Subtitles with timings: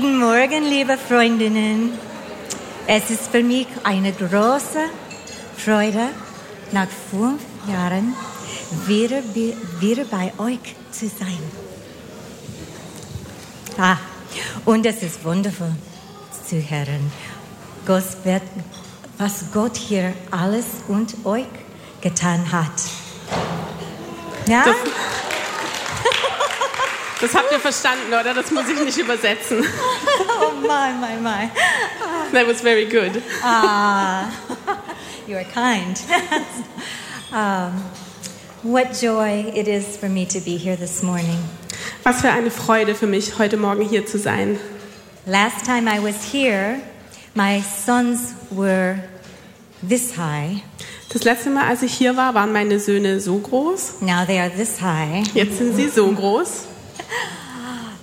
[0.00, 1.92] Guten Morgen, liebe Freundinnen.
[2.86, 4.78] Es ist für mich eine große
[5.56, 6.10] Freude,
[6.70, 8.14] nach fünf Jahren
[8.86, 9.24] wieder,
[9.80, 11.42] wieder bei euch zu sein.
[13.76, 13.96] Ah,
[14.64, 15.74] und es ist wundervoll
[16.48, 17.10] zu hören,
[19.18, 21.46] was Gott hier alles und euch
[22.00, 22.70] getan hat.
[24.46, 24.62] Ja?
[24.64, 24.76] Das,
[27.20, 28.34] das habt ihr verstanden, oder?
[28.34, 29.64] Das muss ich nicht übersetzen.
[30.40, 31.50] Oh my, my, my.
[32.32, 33.22] That was very good.
[33.42, 34.30] Ah,
[35.26, 36.00] you are kind.
[37.32, 37.84] um,
[38.62, 41.38] what joy it is for me to be here this morning.
[42.04, 44.58] Was für eine Freude für mich, heute Morgen hier zu sein.
[45.26, 46.80] Last time I was here,
[47.34, 49.02] my sons were
[49.86, 50.62] this high.
[51.12, 54.00] Das letzte Mal, als ich hier war, waren meine Söhne so groß.
[54.00, 55.26] Now they are this high.
[55.34, 56.67] Jetzt sind sie so groß.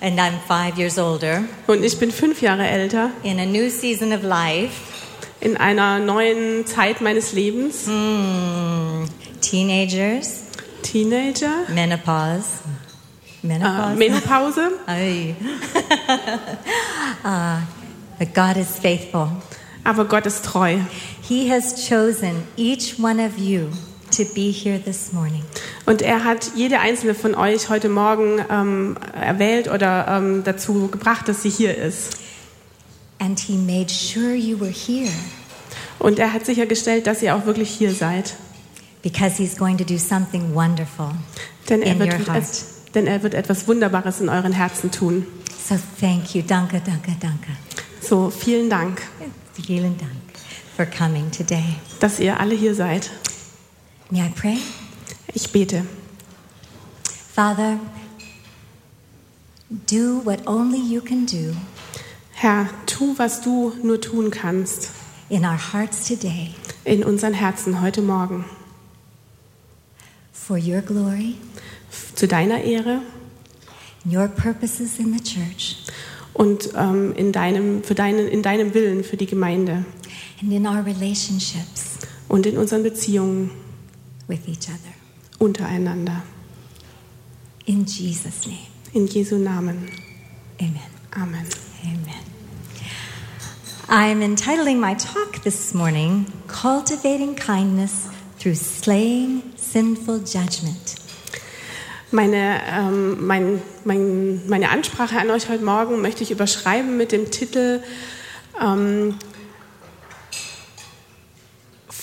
[0.00, 1.44] And I'm five years older.
[1.66, 3.10] Und ich bin fünf Jahre älter.
[3.22, 4.72] In a new season of life.
[5.40, 7.86] In einer neuen Zeit meines Lebens.
[7.86, 9.04] Mm,
[9.40, 10.44] teenagers.
[10.82, 11.66] Teenager.
[11.68, 12.60] Menopause.
[13.42, 13.92] Menopause.
[13.92, 14.72] Uh, Menopause.
[17.24, 17.60] uh,
[18.18, 19.30] but God is faithful.
[19.84, 20.80] Aber Gott ist treu.
[21.22, 23.70] He has chosen each one of you
[24.10, 25.42] to be here this morning.
[25.86, 31.28] Und er hat jede einzelne von euch heute Morgen ähm, erwählt oder ähm, dazu gebracht,
[31.28, 32.18] dass sie hier ist.
[33.18, 35.10] And he made sure you were here.
[35.98, 38.34] Und er hat sichergestellt, dass ihr auch wirklich hier seid.
[39.02, 41.10] Because he's going to do something wonderful
[41.68, 42.44] denn er, in wird your heart.
[42.94, 45.26] Denn er wird etwas Wunderbares in euren Herzen tun.
[45.68, 47.48] So thank you, danke, danke, danke.
[48.00, 49.02] So vielen Dank.
[49.54, 50.12] Vielen Dank
[50.76, 51.64] for coming today.
[52.00, 53.10] Dass ihr alle hier seid.
[54.08, 54.58] May I pray?
[55.34, 55.84] Ich bete.
[57.34, 57.80] Father,
[59.68, 61.56] do what only you can do.
[62.32, 64.92] Herr, tu, was du nur tun kannst.
[65.28, 66.54] In our hearts today.
[66.84, 68.44] In unseren Herzen heute Morgen.
[70.32, 71.34] For your glory.
[72.14, 73.02] Zu deiner Ehre.
[74.04, 75.78] Your purposes in the church.
[76.32, 79.84] Und ähm, in, deinem, für deinen, in deinem Willen für die Gemeinde.
[80.40, 81.98] And in our relationships.
[82.28, 83.65] Und in unseren Beziehungen.
[84.28, 84.94] With each other.
[85.38, 86.22] Untereinander.
[87.66, 88.66] In Jesus' name.
[88.92, 89.90] In Jesu Namen.
[90.60, 90.90] Amen.
[91.16, 91.46] Amen.
[91.84, 92.24] Amen.
[93.88, 100.96] I'm entitling my talk this morning Cultivating Kindness Through Slaying Sinful Judgment.
[102.10, 107.30] Meine, ähm, mein, mein, meine Ansprache an euch heute Morgen möchte ich überschreiben mit dem
[107.30, 107.82] Titel
[108.60, 109.18] ähm,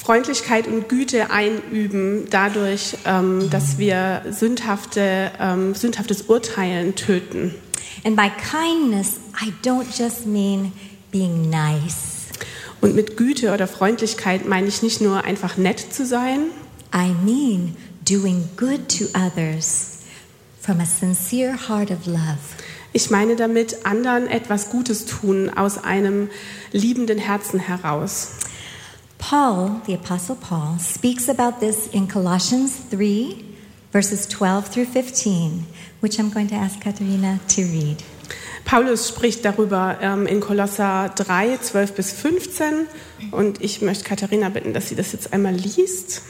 [0.04, 7.56] Freundlichkeit und Güte einüben, dadurch, ähm, dass wir sündhafte, ähm, sündhaftes Urteilen töten.
[8.04, 10.74] And by kindness, I don't just mean
[11.12, 12.28] being nice.
[12.82, 16.48] Und mit Güte oder Freundlichkeit meine ich nicht nur einfach nett zu sein.
[16.94, 20.00] I mean doing good to others
[20.60, 22.40] from a sincere heart of love.
[22.92, 26.30] Ich meine damit anderen etwas Gutes tun aus einem
[26.74, 28.32] liebenden Herzen heraus.
[29.30, 33.42] Paul, the apostle Paul, speaks about this in Colossians 3
[33.94, 35.66] verses 12 through 15,
[36.02, 38.04] which I'm going to ask Katharina to read.
[38.66, 42.88] Paulus spricht darüber ähm, in Kolosser 3, 12 bis 15
[43.32, 46.22] und ich möchte Katharina bitten, dass sie das jetzt einmal liest.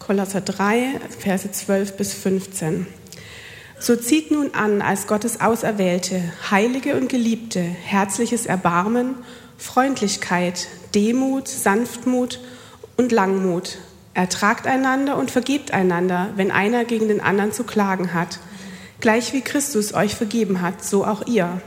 [0.00, 2.88] Kolosser 3, Verse 12 bis 15.
[3.78, 9.16] So zieht nun an als Gottes Auserwählte, Heilige und Geliebte, herzliches Erbarmen,
[9.62, 12.40] Freundlichkeit, Demut, Sanftmut
[12.96, 13.78] und Langmut.
[14.12, 18.40] Ertragt einander und vergebt einander, wenn einer gegen den anderen zu klagen hat.
[19.00, 21.62] Gleich wie Christus euch vergeben hat, so auch ihr.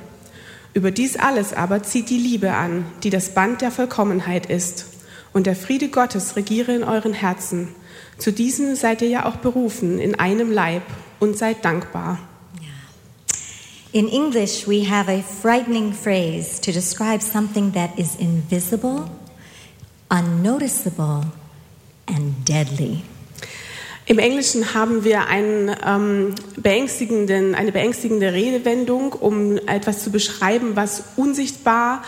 [0.73, 4.87] Über dies alles aber zieht die Liebe an, die das Band der Vollkommenheit ist.
[5.31, 7.73] Und der Friede Gottes regiere in euren Herzen.
[8.17, 10.83] Zu diesem seid ihr ja auch berufen, in einem Leib,
[11.21, 12.19] und seid dankbar.
[13.95, 19.09] In English, we have a frightening phrase to describe something that is invisible,
[20.11, 21.23] unnoticeable,
[22.05, 23.03] and deadly.
[24.05, 31.01] Im Englischen haben wir einen, ähm, beängstigenden, eine beängstigende Redewendung, um etwas zu beschreiben, was
[31.15, 32.03] unsichtbar,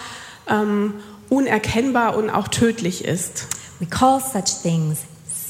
[0.49, 0.95] ähm,
[1.29, 3.47] unerkennbar und auch tödlich ist.
[3.79, 5.03] We call such things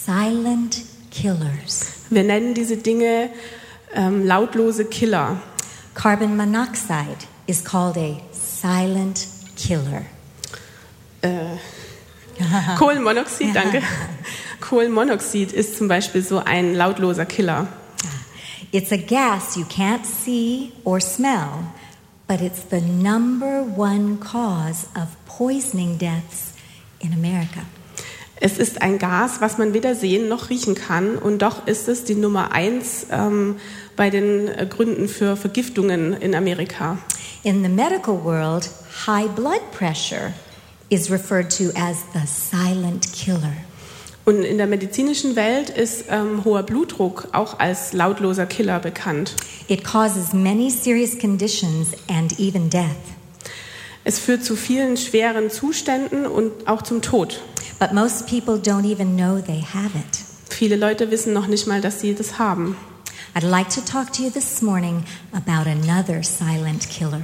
[0.06, 1.88] silent killers.
[2.12, 3.32] Wir nennen diese Dinge
[3.96, 5.42] ähm, lautlose Killer.
[5.98, 10.06] Carbon monoxide is called a silent killer.
[11.24, 11.58] Äh,
[12.78, 13.82] Kohlenmonoxid, danke.
[14.62, 17.68] Kohlenmonoxid ist zum Beispiel so ein lautloser Killer.
[18.04, 18.08] Ah,
[18.72, 21.74] it's a gas you can't see or smell,
[22.28, 26.54] but it's the number one cause of poisoning deaths
[27.00, 27.66] in America.
[28.40, 32.04] Es ist ein Gas, was man weder sehen noch riechen kann, und doch ist es
[32.04, 33.56] die Nummer eins ähm,
[33.96, 37.00] bei den äh, Gründen für Vergiftungen in Amerika.
[37.44, 38.70] In the medical world,
[39.08, 40.34] high blood pressure
[40.90, 43.54] is referred to as the silent killer.
[44.24, 49.34] Und in der medizinischen Welt ist ähm, hoher Blutdruck auch als lautloser Killer bekannt.
[49.68, 53.17] It causes many serious conditions and even death.
[54.08, 57.42] Es führt zu vielen schweren Zuständen und auch zum Tod.
[57.78, 60.20] But most people don't even know they have it.
[60.50, 62.78] Viele Leute wissen noch nicht mal, dass sie das haben.
[63.36, 67.20] I'd like to talk to you this morning about another silent killer.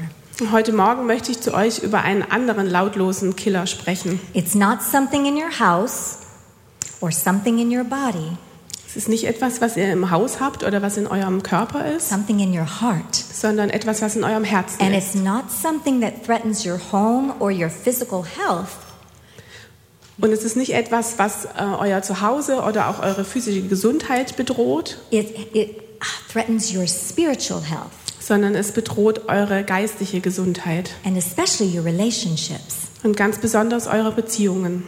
[0.52, 4.20] Heute Morgen möchte ich zu euch über einen anderen lautlosen Killer sprechen.
[4.34, 6.18] It's not something in your house
[7.00, 8.38] or something in your body,
[8.96, 12.10] Es ist nicht etwas, was ihr im Haus habt oder was in eurem Körper ist,
[12.10, 13.16] something in your heart.
[13.16, 15.16] sondern etwas, was in eurem Herzen And ist.
[15.16, 18.68] it's not something that threatens your home or your physical health.
[20.20, 21.50] Und es ist nicht etwas, was äh,
[21.80, 25.82] euer Zuhause oder auch eure physische Gesundheit bedroht, It, it
[26.32, 27.90] threatens your spiritual health
[28.20, 32.76] sondern es bedroht eure geistliche Gesundheit and especially your relationships.
[33.04, 34.84] und ganz besonders eure Beziehungen.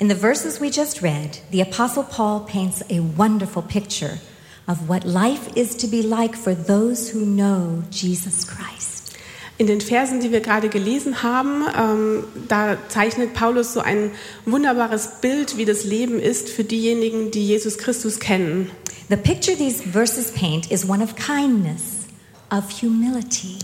[0.00, 4.20] In the verses we just read, the Apostle Paul paints a wonderful picture
[4.68, 9.16] of what life is to be like for those who know Jesus Christ.
[9.58, 14.12] In den Versen, die wir gerade gelesen haben, ähm, da zeichnet Paulus so ein
[14.46, 18.70] wunderbares Bild, wie das Leben ist für diejenigen, die Jesus Christus kennen.
[19.08, 22.06] The picture these verses paint is one of kindness,
[22.52, 23.58] of humility,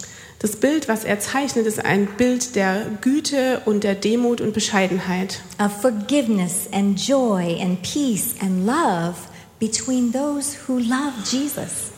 [0.45, 5.41] Das Bild, was er zeichnet, ist ein Bild der Güte und der Demut und Bescheidenheit,
[5.59, 9.15] of forgiveness and joy and peace and love
[9.59, 11.93] between those who love Jesus.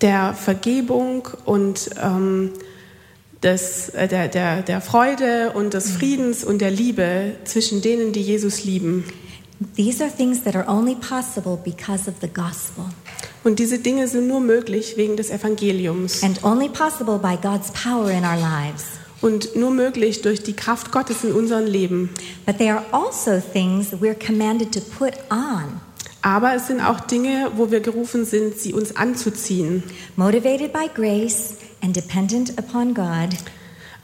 [0.00, 2.54] der Vergebung und ähm,
[3.42, 8.22] des, äh, der, der, der Freude und des Friedens und der Liebe zwischen denen, die
[8.22, 9.04] Jesus lieben.
[9.76, 12.86] These are things that are only possible because of the gospel
[13.44, 18.10] Und diese Dinge sind nur möglich wegen des Evangeliums and only possible by God's power
[18.10, 18.84] in our lives.
[19.20, 22.10] und nur möglich durch die Kraft Gottes in unserem Leben.
[22.46, 25.80] But they are also things we're commanded to put on,
[26.22, 29.82] Aber es sind auch Dinge, wo wir gerufen sind, sie uns anzuziehen.
[30.16, 33.30] motivated by grace and dependent upon God,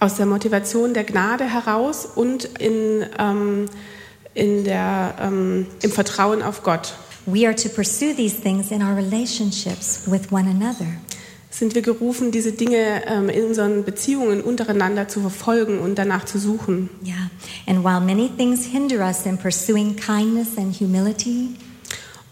[0.00, 3.66] Aus der Motivation der Gnade heraus und in, ähm,
[4.34, 6.94] in der, ähm, im Vertrauen auf Gott.
[7.26, 10.86] We are to pursue these things in our relationships with one another.
[11.50, 16.38] Sind wir gerufen, diese Dinge ähm, in unseren Beziehungen untereinander zu verfolgen und danach zu
[16.38, 16.90] suchen.
[17.06, 17.30] Yeah.
[17.66, 21.50] And while many things hinder us in pursuing kindness and humility,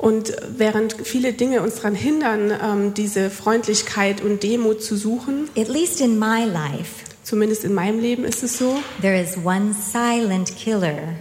[0.02, 5.68] Und während viele Dinge uns daran hindern, ähm, diese Freundlichkeit und Demut zu suchen, at
[5.68, 10.56] least in my life, zumindest in meinem Leben ist es so, there is one silent
[10.56, 11.14] killer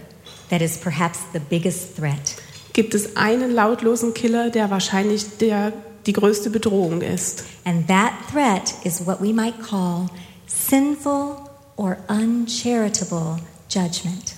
[0.50, 2.41] that is perhaps the biggest threat.
[2.72, 5.72] Gibt es einen lautlosen Killer, der wahrscheinlich der,
[6.06, 7.44] die größte Bedrohung ist.
[7.64, 10.08] And that threat is what we might call
[10.46, 11.36] sinful
[11.76, 13.36] or uncharitable
[13.68, 14.34] judgment.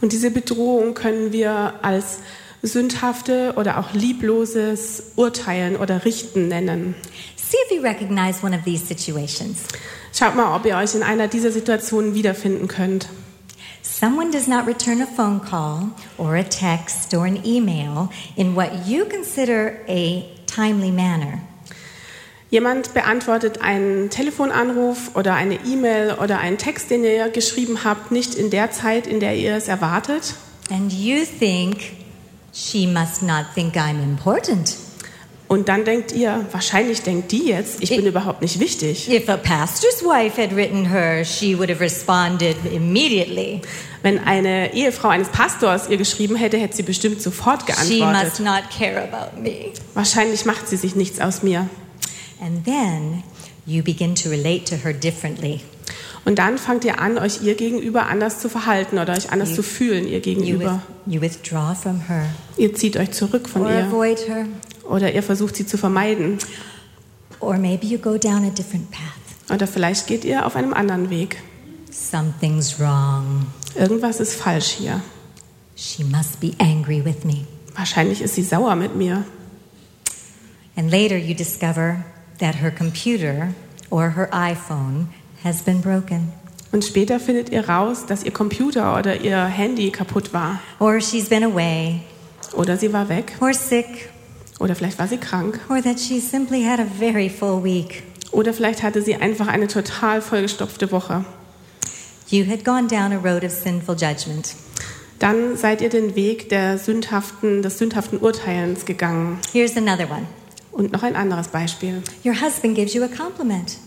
[0.00, 2.18] Und diese Bedrohung können wir als
[2.62, 6.94] sündhafte oder auch liebloses Urteilen oder Richten nennen.
[7.36, 9.58] See if you recognize one of these situations.
[10.12, 13.08] Schaut mal, ob ihr euch in einer dieser Situationen wiederfinden könnt.
[13.96, 18.88] Someone does not return a phone call or a text or an email in what
[18.88, 21.42] you consider a timely manner.
[22.50, 28.34] Jemand beantwortet einen Telefonanruf oder eine E-Mail oder einen Text, den ihr geschrieben habt, nicht
[28.34, 30.34] in der Zeit, in der ihr es erwartet.
[30.72, 31.92] And you think,
[32.52, 34.76] she must not think I'm important.
[35.46, 39.10] Und dann denkt ihr, wahrscheinlich denkt die jetzt, ich bin überhaupt nicht wichtig.
[39.12, 43.60] If a pastor's wife had written her, she would have responded immediately.
[44.02, 48.40] Wenn eine Ehefrau eines Pastors ihr geschrieben hätte, hätte sie bestimmt sofort She must geantwortet.
[48.40, 49.70] not care about me.
[49.92, 51.68] Wahrscheinlich macht sie sich nichts aus mir.
[52.40, 53.22] And then
[53.66, 55.60] you begin to relate to her differently.
[56.24, 59.56] Und dann fangt ihr an, euch ihr gegenüber anders zu verhalten oder euch anders You-
[59.56, 60.82] zu fühlen ihr You, with, gegenüber.
[61.06, 62.24] you withdraw from her
[62.56, 64.46] Ihr zieht euch zurück von or ihr avoid her,
[64.88, 66.38] oder ihr versucht sie zu vermeiden.
[67.40, 69.00] or maybe you go down a different path.
[69.52, 71.42] Oder vielleicht geht ihr auf einem anderen Weg.
[71.90, 73.46] Something's wrong.
[73.74, 75.00] Irgendwas ist falsch hier.
[75.76, 77.44] She must be angry with me.
[77.76, 79.24] Wahrscheinlich ist sie sauer mit mir.
[80.76, 82.04] And later you discover
[82.38, 83.52] that her computer
[83.90, 85.08] or her iPhone
[85.44, 86.32] has been broken,
[86.72, 90.58] Und später findet ihr raus, dass ihr Computer oder ihr Handy kaputt war.
[90.80, 92.00] or she's been away,
[92.54, 93.36] Oder sie war weg.
[93.40, 94.08] or sick,
[94.58, 95.60] Oder vielleicht war sie krank.
[95.68, 98.02] or that she simply had a very full week.
[98.30, 101.24] Oder vielleicht hatte sie einfach eine total vollgestopfte Woche.
[102.28, 104.54] You had gone down a road of sinful judgment.
[105.18, 109.38] Dann seid ihr den Weg der sündhaften, des sündhaften Urteilens gegangen.
[109.52, 110.26] Here's another one.
[110.72, 112.02] Und noch ein anderes Beispiel.
[112.24, 113.78] Your husband gives you a compliment.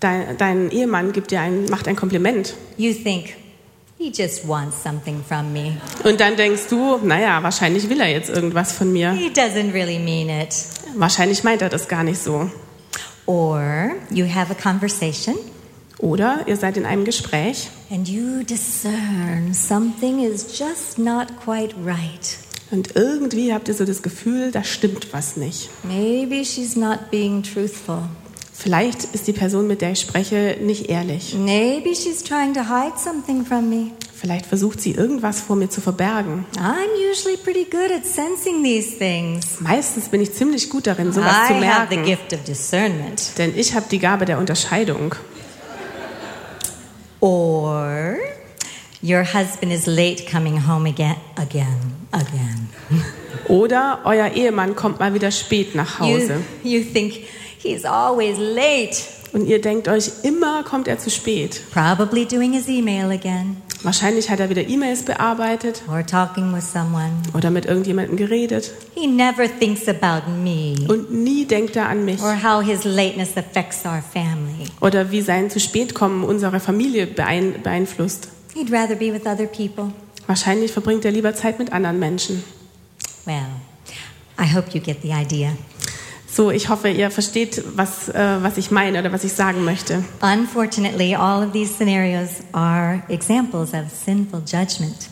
[0.00, 2.54] Dein, dein Ehemann gibt dir ein, macht ein Kompliment.
[2.76, 3.34] You think,
[3.98, 5.76] he just wants something from me.
[6.04, 9.12] Und dann denkst du, naja, wahrscheinlich will er jetzt irgendwas von mir.
[9.12, 10.54] He doesn't really mean it.
[10.96, 12.50] Wahrscheinlich meint er das gar nicht so.
[13.26, 15.34] Or you have a conversation
[15.98, 22.36] Oder ihr seid in einem Gespräch and you discern something is just not quite right.
[22.70, 25.70] und irgendwie habt ihr so das Gefühl, da stimmt was nicht.
[25.84, 28.02] Maybe she's not being truthful.
[28.58, 31.34] Vielleicht ist die Person, mit der ich spreche, nicht ehrlich.
[31.34, 33.90] Maybe she's trying to hide something from me.
[34.14, 36.46] Vielleicht versucht sie irgendwas vor mir zu verbergen.
[36.56, 39.60] I'm usually pretty good at sensing these things.
[39.60, 42.04] Meistens bin ich ziemlich gut darin, sowas zu I have the merken.
[42.04, 43.36] gift of discernment.
[43.36, 45.14] Denn ich habe die Gabe der Unterscheidung.
[47.20, 48.16] Or
[49.02, 52.68] your husband is late coming home again, again, again.
[53.48, 56.40] Oder euer Ehemann kommt mal wieder spät nach Hause.
[56.64, 57.14] You, you think
[57.62, 58.96] he's always late.
[59.32, 61.60] Und ihr denkt euch, immer kommt er zu spät.
[61.72, 67.10] Probably doing his email again Wahrscheinlich hat er wieder E-Mails bearbeitet or talking with someone.
[67.34, 68.72] oder mit irgendjemandem geredet.
[68.94, 72.20] He never thinks about me Und nie denkt er an mich.
[72.22, 74.66] or how his lateness affects our family.
[74.80, 78.28] Oder wie sein zu spät kommen unsere Familie beein beeinflusst.
[78.54, 79.92] He'd rather be with other people.
[80.26, 82.42] Wahrscheinlich verbringt er lieber Zeit mit anderen Menschen.
[83.26, 83.36] Well,
[84.40, 85.52] I hope you get the idea.
[86.36, 90.04] So, ich hoffe, ihr versteht, was, äh, was ich meine oder was ich sagen möchte.
[90.20, 95.08] Unfortunately, all of these scenarios are examples of sinful judgment.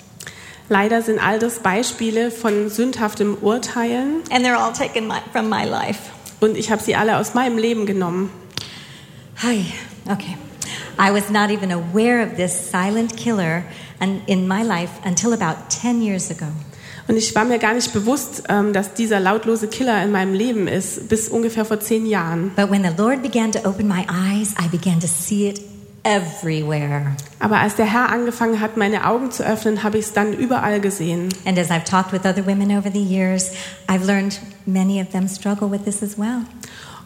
[0.69, 5.65] Leider sind all das Beispiele von sündhaftem Urteilen And they're all taken my, from my
[5.65, 6.01] life.
[6.41, 8.29] und ich habe sie alle aus meinem Leben genommen.
[9.43, 9.65] Hi.
[10.07, 10.37] Okay.
[10.99, 13.65] I was not even aware of this silent killer
[14.27, 16.49] in my life until about 10 years ago.
[17.07, 20.69] Und ich war mir gar nicht bewusst, ähm, dass dieser lautlose Killer in meinem Leben
[20.69, 22.53] ist, bis ungefähr vor zehn Jahren.
[22.57, 25.61] But when the Lord began to open my eyes, I began to see it
[26.05, 27.17] everywhere.
[27.41, 30.81] Aber als der Herr angefangen hat, meine Augen zu öffnen, habe ich es dann überall
[30.81, 31.29] gesehen.
[31.45, 33.51] And as I've talked with other women over the years,
[33.89, 36.43] I've learned many of them struggle with this as well.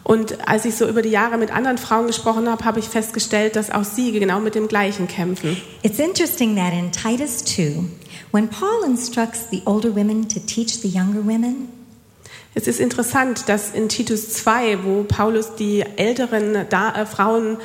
[0.03, 3.55] Und als ich so über die Jahre mit anderen Frauen gesprochen habe, habe ich festgestellt,
[3.55, 5.57] dass auch sie genau mit dem Gleichen kämpfen.
[5.83, 7.83] It's interesting that in Titus 2,
[8.31, 11.69] when Paul instructs the older women to teach the younger women,
[12.55, 17.57] Es ist interessant, dass in Titus 2, wo Paulus die älteren da äh, Frauen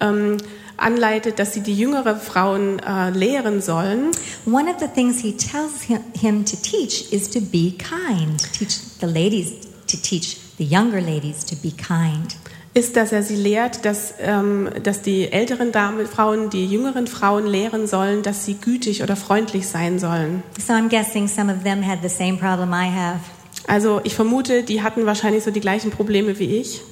[0.00, 0.36] ähm,
[0.76, 4.12] anleitet, dass sie die jüngere Frauen äh, lehren sollen,
[4.46, 8.40] one of the things he tells him to teach is to be kind.
[8.52, 9.52] Teach the ladies
[9.88, 12.36] to teach the younger ladies to be kind.
[12.74, 17.46] Ist, dass er sie lehrt, dass, ähm, dass die älteren Damen, Frauen die jüngeren Frauen
[17.46, 20.42] lehren sollen, dass sie gütig oder freundlich sein sollen.
[20.64, 23.20] So I'm guessing some of them had the same problem I have.
[23.66, 26.82] Also ich vermute, die hatten wahrscheinlich so die gleichen Probleme wie ich.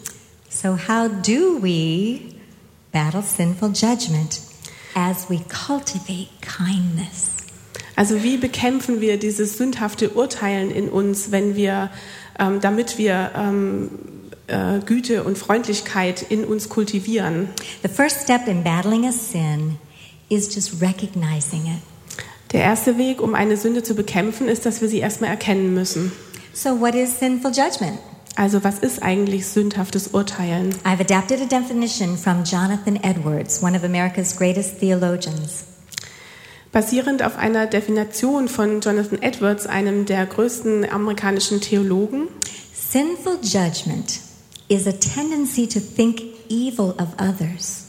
[0.49, 2.21] So, how do we
[2.93, 4.41] battle sinful judgment
[4.95, 7.33] as we cultivate kindness?
[7.97, 11.91] Also wie bekämpfen wir dieses sündhafte Urteilen in uns, wenn wir,
[12.39, 13.91] ähm, damit wir ähm,
[14.47, 17.49] äh, Güte und Freundlichkeit in uns kultivieren?
[17.83, 19.79] The first step in battling a sin
[20.29, 21.83] is just recognizing it.
[22.53, 26.13] Der erste Weg, um eine Sünde zu bekämpfen, ist, dass wir sie erstmal erkennen müssen.
[26.53, 27.99] So, what is sinful judgment?
[28.37, 30.75] Also was ist eigentlich sündhaftes Urteilen?
[30.85, 35.65] I've adapted a definition from Jonathan Edwards, one of America's greatest theologians.
[36.71, 42.29] Basierend auf einer Definition von Jonathan Edwards, einem der größten amerikanischen Theologen,
[42.75, 44.21] Sinful judgment
[44.69, 47.85] is a tendency to think evil of others.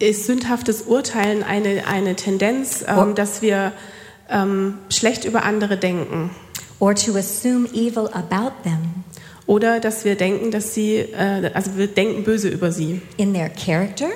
[0.00, 3.72] ist sündhaftes Urteilen eine, eine Tendenz, ähm, dass wir
[4.28, 6.30] ähm, schlecht über andere denken.
[6.78, 9.04] or to assume evil about them
[9.46, 13.00] Oder dass wir denken, dass sie, äh, also wir denken böse über sie.
[13.16, 14.08] in their character,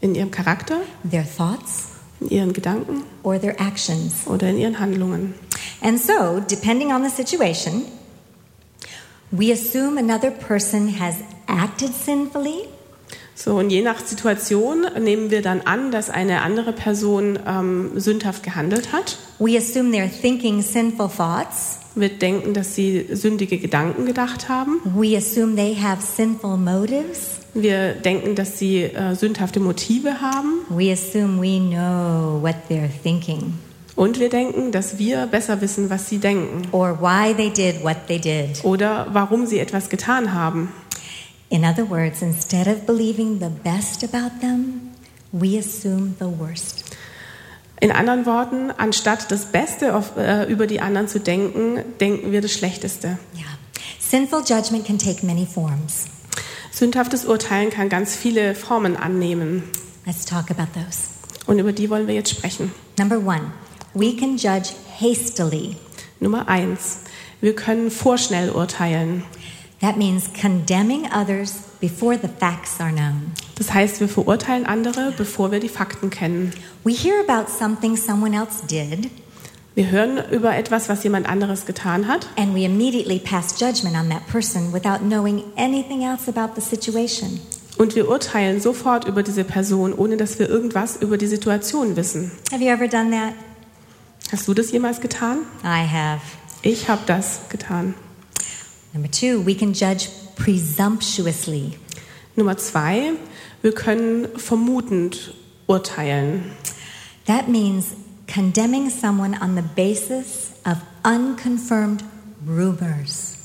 [0.00, 0.76] In ihrem Charakter,
[1.10, 1.88] their thoughts,
[2.20, 4.26] in ihren Gedanken or their actions.
[4.26, 5.34] oder in ihren Handlungen.
[5.82, 7.82] And so, depending on the situation,
[9.30, 12.68] we assume another person has acted sinfully
[13.42, 18.42] So, und je nach Situation nehmen wir dann an, dass eine andere Person ähm, sündhaft
[18.42, 19.16] gehandelt hat.
[19.38, 21.78] We assume they're thinking sinful thoughts.
[21.94, 24.82] Wir denken, dass sie sündige Gedanken gedacht haben.
[24.94, 27.38] We assume they have sinful motives.
[27.54, 30.60] Wir denken, dass sie äh, sündhafte Motive haben.
[30.68, 33.54] We assume we know what they're thinking.
[34.00, 38.06] Und wir denken, dass wir besser wissen, was sie denken or why they did what
[38.06, 38.64] they did.
[38.64, 40.72] oder warum sie etwas getan haben.
[41.50, 44.92] In other words, instead of believing the best about them,
[45.32, 46.84] we assume the worst.
[47.78, 52.40] In anderen Worten, anstatt das Beste auf, äh, über die anderen zu denken, denken wir
[52.40, 53.18] das Schlechteste.
[53.36, 53.44] Yeah.
[53.98, 56.06] Sinful judgment can take many forms.
[56.70, 59.64] Sündhaftes Urteilen kann ganz viele Formen annehmen.
[60.06, 61.10] Let's talk about those.
[61.46, 62.72] Und über die wollen wir jetzt sprechen.
[62.98, 63.52] Number one,
[63.94, 65.76] we can judge hastily.
[66.20, 67.00] Nummer eins.
[67.40, 69.22] Wir können vorschnell urteilen.
[69.80, 73.32] That means condemning others before the facts are known.
[73.56, 76.52] Das heißt, wir verurteilen andere, bevor wir die Fakten kennen.
[76.84, 79.10] We hear about something someone else did,
[79.76, 84.10] Wir hören über etwas, was jemand anderes getan hat and we immediately pass judgment on
[84.10, 87.40] that person without knowing anything else about the situation.
[87.78, 92.32] und wir urteilen sofort über diese Person, ohne dass wir irgendwas über die Situation wissen.
[92.52, 93.32] Have you ever done that?
[94.32, 95.38] Hast du das jemals getan?
[95.64, 96.20] I have.
[96.62, 97.94] Ich habe das getan.
[98.92, 101.78] Number two, we can judge presumptuously.
[102.36, 103.12] Nummer zwei,
[103.62, 105.34] wir können vermutend
[105.66, 106.52] urteilen.
[107.26, 107.86] That means
[108.32, 112.04] condemning someone on the basis of unconfirmed
[112.46, 113.38] rumors.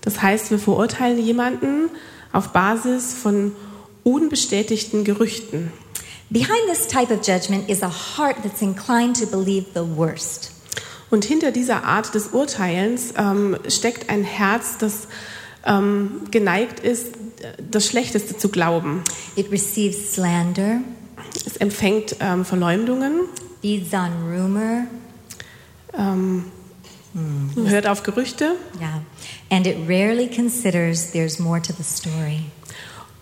[0.00, 1.90] Das heißt, wir verurteilen jemanden
[2.32, 3.52] auf Basis von
[4.02, 5.72] unbestätigten Gerüchten.
[6.30, 10.52] Behind this type of judgment is a heart that's inclined to believe the worst.
[11.10, 15.08] Und hinter dieser Art des Urteilens ähm, steckt ein Herz, das
[15.66, 17.14] ähm, geneigt ist,
[17.58, 19.02] das Schlechteste zu glauben.
[19.34, 20.82] It receives slander,
[21.46, 23.22] Es empfängt ähm, Verleumdungen,
[23.60, 24.86] feeds on rumor,
[25.98, 26.44] ähm,
[27.66, 29.02] hört auf Gerüchte yeah,
[29.50, 32.44] and it rarely considers there's more to the story.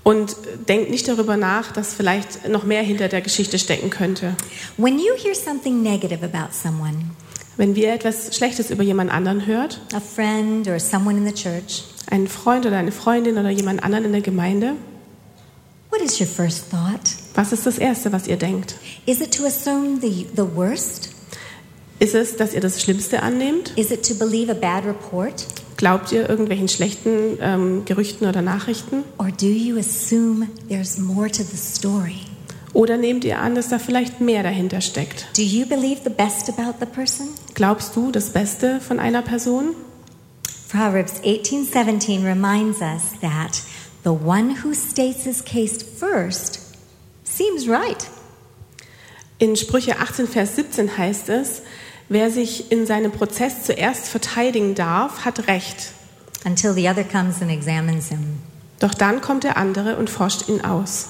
[0.09, 0.37] Und
[0.67, 4.35] denkt nicht darüber nach, dass vielleicht noch mehr hinter der Geschichte stecken könnte.
[4.79, 7.11] When you hear something negative about someone,
[7.59, 11.85] Wenn wir etwas Schlechtes über jemand anderen hört, a friend or someone in the church,
[12.11, 14.77] einen Freund oder eine Freundin oder jemand anderen in der Gemeinde,
[15.91, 17.01] what is your first thought?
[17.35, 18.77] was ist das Erste, was ihr denkt?
[19.05, 21.11] Is it to assume the, the worst?
[21.99, 23.73] Ist es, dass ihr das Schlimmste annehmt?
[23.77, 25.45] Is it to believe a bad report?
[25.79, 29.05] Glaubt ihr irgendwelchen schlechten ähm, Gerüchten oder Nachrichten?
[29.17, 32.17] Or do you assume there's more to the story?
[32.73, 35.29] Oder nehmt ihr an, dass da vielleicht mehr dahinter steckt?
[35.37, 37.29] Do you believe the best about the person?
[37.55, 39.77] Glaubst du das Beste von einer Person?
[40.69, 43.63] Proverbs 18:17 reminds us that
[44.03, 46.59] the one who states his case first
[47.23, 48.09] seems right.
[49.39, 51.63] In Sprüche 18, Vers 17 heißt es,
[52.09, 55.93] wer sich in seinem Prozess zuerst verteidigen darf, hat Recht.
[56.45, 58.39] until the other comes and examines him.
[58.81, 61.09] Doch dann kommt der andere und forscht ihn aus.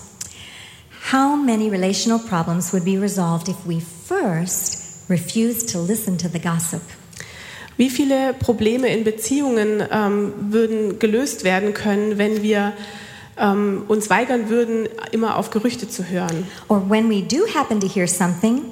[1.12, 6.38] How many relational problems would be resolved if we first refused to listen to the
[6.38, 6.82] gossip?
[7.76, 12.72] Wie viele Probleme in Beziehungen ähm, würden gelöst werden können, wenn wir
[13.36, 16.46] ähm, uns weigern würden, immer auf Gerüchte zu hören?
[16.66, 18.62] Or when we do happen to hear something,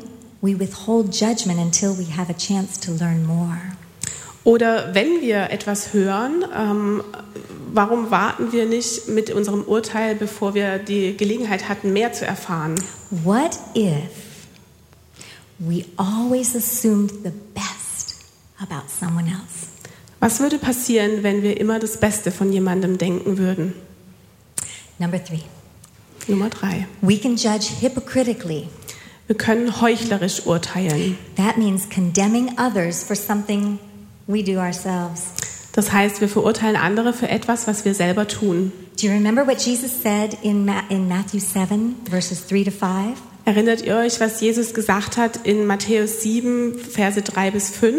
[0.47, 3.61] we withhold judgment until we have a chance to learn more.
[4.45, 7.03] Oder wenn wir etwas hören, ähm,
[7.73, 12.77] warum warten wir nicht mit unserem Urteil, bevor wir die Gelegenheit hatten, mehr zu erfahren?
[13.11, 14.47] What if
[15.59, 18.15] we always assumed the best
[18.61, 19.67] about someone else?
[20.21, 23.75] Was würde passieren, wenn wir immer das Beste von jemandem denken würden?
[24.99, 25.43] Number three,
[26.29, 26.87] Nummer drei.
[27.03, 28.69] we can judge hypocritically.
[29.27, 31.19] Wir können heuchlerisch urteilen.
[31.37, 33.79] That means condemning others for something
[34.27, 35.23] we do ourselves.
[35.73, 38.73] Das heißt, wir verurteilen andere für etwas, was wir selber tun.
[39.01, 43.19] Do you remember what Jesus said in, Ma- in Matthew 7, verses 3 to 5?
[43.45, 47.93] Erinnert ihr euch, was Jesus gesagt hat in Matthäus 7, Verse 3 bis 5?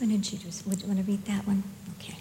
[0.00, 1.62] Why didn't you just, would you want to read that one?
[1.98, 2.14] Okay.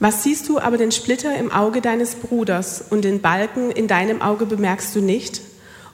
[0.00, 4.22] Was siehst du aber den Splitter im Auge deines Bruders und den Balken in deinem
[4.22, 5.42] Auge bemerkst du nicht?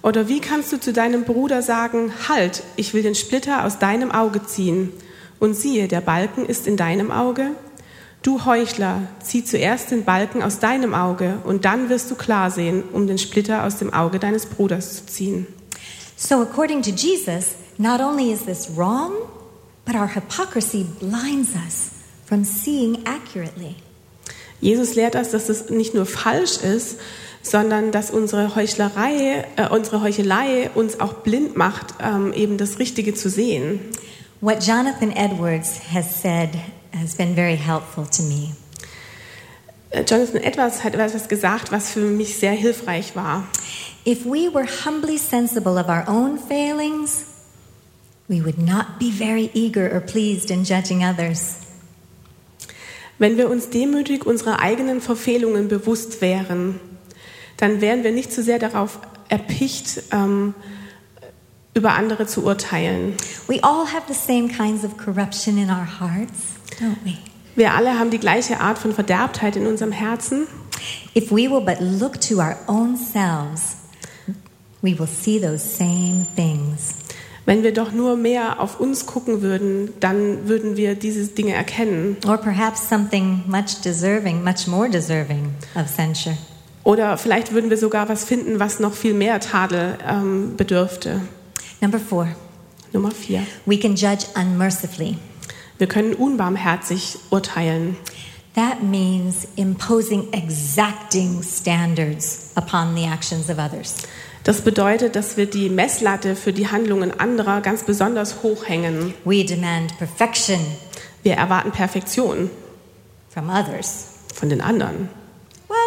[0.02, 4.10] Oder wie kannst du zu deinem Bruder sagen, halt, ich will den Splitter aus deinem
[4.10, 4.92] Auge ziehen?
[5.38, 7.50] Und siehe, der Balken ist in deinem Auge?
[8.22, 12.82] Du Heuchler, zieh zuerst den Balken aus deinem Auge und dann wirst du klar sehen,
[12.92, 15.46] um den Splitter aus dem Auge deines Bruders zu ziehen.
[16.16, 19.12] So, according to Jesus, not only is this wrong,
[19.86, 21.90] but our hypocrisy blinds us
[22.26, 23.76] from seeing accurately.
[24.60, 26.98] Jesus lehrt uns, dass es nicht nur falsch ist,
[27.42, 33.14] sondern dass unsere Heuchlerei, äh, unsere Heuchelei uns auch blind macht, ähm, eben das Richtige
[33.14, 33.80] zu sehen.
[34.40, 36.50] What Jonathan Edwards has said
[36.98, 38.54] has been very helpful to me.
[39.90, 43.46] Äh, Jonathan Edwards hat etwas gesagt, was für mich sehr hilfreich war.
[44.06, 47.24] If we were humbly sensible of our own failings,
[48.28, 51.56] we would not be very eager or pleased in judging others.
[53.18, 56.80] Wenn wir uns demütig unserer eigenen Verfehlungen bewusst wären,
[57.60, 60.54] dann wären wir nicht so sehr darauf erpicht, ähm,
[61.74, 63.14] über andere zu urteilen.
[63.46, 67.16] We all have the same kinds of corruption in our hearts, don't we?
[67.54, 70.46] Wir alle haben die gleiche Art von Verderbtheit in unserem Herzen.
[71.14, 73.76] If we will but look to our own selves,
[74.80, 76.94] we will see those same things.
[77.44, 82.16] Wenn wir doch nur mehr auf uns gucken würden, dann würden wir diese Dinge erkennen.
[82.26, 86.36] Or perhaps something much deserving, much more deserving of censure.
[86.90, 91.20] Oder vielleicht würden wir sogar was finden, was noch viel mehr Tadel ähm, bedürfte.
[91.80, 92.26] Number four,
[92.92, 93.46] Nummer vier.
[93.64, 95.16] we can judge unmercifully.
[95.78, 97.96] Wir können unbarmherzig urteilen.
[98.56, 103.94] That means imposing exacting standards upon the actions of others.
[104.42, 109.14] Das bedeutet, dass wir die Messlatte für die Handlungen anderer ganz besonders hoch hängen.
[109.24, 110.58] We demand perfection
[111.22, 112.50] Wir erwarten Perfektion
[113.28, 114.06] from others.
[114.34, 115.19] von den anderen.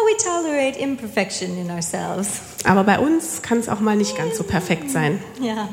[0.06, 2.40] We tolerate imperfection in ourselves.
[2.64, 5.18] Aber bei uns kann es auch mal nicht ganz so perfekt sein.
[5.40, 5.68] Yeah.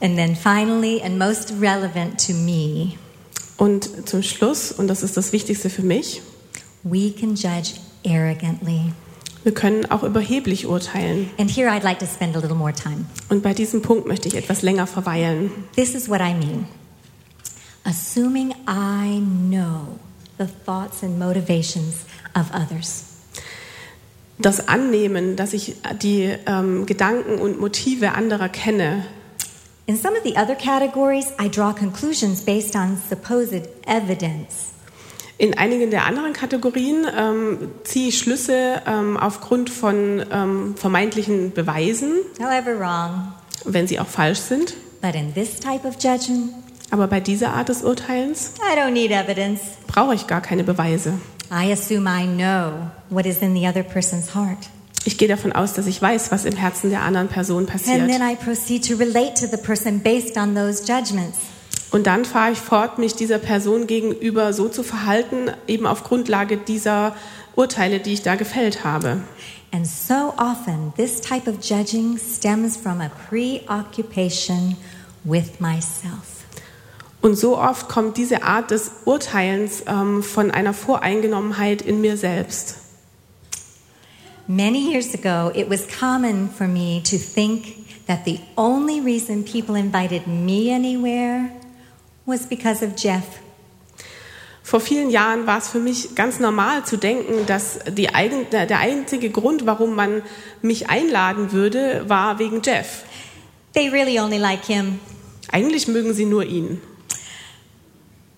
[0.00, 2.94] And then finally, and most relevant to me,
[3.56, 6.20] Und zum Schluss, und das ist das Wichtigste für mich,
[6.82, 8.92] we can judge arrogantly.
[9.44, 11.30] wir können auch überheblich urteilen.
[11.38, 13.06] And here I'd like to spend a little more time.
[13.28, 15.50] Und bei diesem Punkt möchte ich etwas länger verweilen.
[15.76, 16.66] This is what I mean.
[17.84, 19.98] Assuming I know
[20.38, 21.94] the thoughts and motivations
[22.34, 23.04] of others.
[24.38, 29.04] Das Annehmen, dass ich die ähm, Gedanken und Motive anderer kenne.
[29.86, 34.70] In some of the other categories, I draw conclusions based on supposed evidence.
[35.38, 42.12] In einigen der anderen Kategorien ähm, ziehe ich Schlüsse ähm, aufgrund von ähm, vermeintlichen Beweisen,
[42.40, 43.32] However, wrong.
[43.64, 44.74] wenn sie auch falsch sind.
[45.00, 46.52] But in this type of judgment,
[46.90, 49.60] Aber bei dieser Art des Urteilens I don't need evidence.
[49.88, 51.14] brauche ich gar keine Beweise.
[51.52, 54.70] I assume I know what is in the other person's heart.
[55.04, 58.08] Ich gehe davon aus, dass ich weiß, was im Herzen der anderen Person And passiert.
[58.08, 61.38] then I proceed to relate to the person based on those judgments.
[61.90, 66.56] Und dann fahre ich fort, mich dieser Person gegenüber so zu verhalten, eben auf Grundlage
[66.56, 67.14] dieser
[67.54, 69.20] Urteile, die ich da gefällt habe.
[69.72, 74.76] And so often, this type of judging stems from a preoccupation
[75.24, 76.31] with myself.
[77.22, 82.76] Und so oft kommt diese Art des Urteilens ähm, von einer Voreingenommenheit in mir selbst.
[84.48, 89.78] Many years ago, it was common for me to think that the only reason people
[89.78, 91.48] invited me anywhere
[92.26, 93.22] was because of Jeff.
[94.64, 97.80] Vor vielen Jahren war es für mich ganz normal zu denken, dass
[98.12, 100.22] eigen, der der einzige Grund, warum man
[100.60, 103.04] mich einladen würde, war wegen Jeff.
[103.74, 104.98] They really only like him,
[105.52, 106.80] Eigentlich mögen sie nur ihn.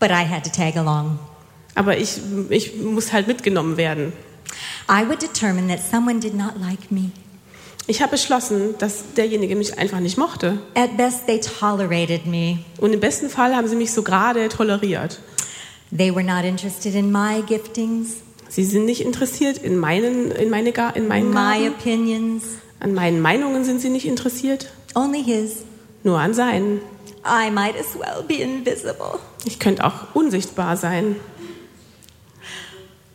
[0.00, 1.18] But I had to tag along.
[1.74, 4.12] Aber ich, ich muss halt mitgenommen werden.
[4.88, 7.10] I would determine that someone did not like me.
[7.86, 10.58] Ich habe beschlossen, dass derjenige mich einfach nicht mochte.
[10.74, 12.58] At best, they tolerated me.
[12.78, 15.20] Und im besten Fall haben sie mich so gerade toleriert.
[15.96, 18.16] They were not interested in my giftings,
[18.48, 21.74] Sie sind nicht interessiert in meinen, in meine, in meinen my Gaben.
[21.74, 22.44] opinions,
[22.78, 24.70] An meinen Meinungen sind sie nicht interessiert.
[24.94, 25.64] only his.
[26.04, 26.80] Nur an seinen.
[27.26, 29.18] I might as well be invisible.
[29.44, 31.16] Ich könnte auch unsichtbar sein.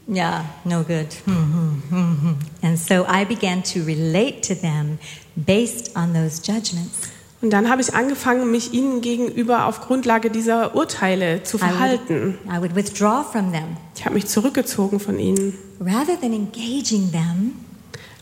[0.07, 1.07] Yeah, no good.
[1.25, 2.35] Hmm, hmm, hmm.
[2.63, 4.97] And so I began to relate to them
[5.35, 7.09] based on those judgments.
[7.41, 11.69] Und dann habe ich angefangen, mich ihnen gegenüber auf Grundlage dieser Urteile zu I would,
[11.69, 12.37] verhalten.
[12.47, 17.53] I would withdraw from them Ich habe mich zurückgezogen von ihnen, rather than engaging them.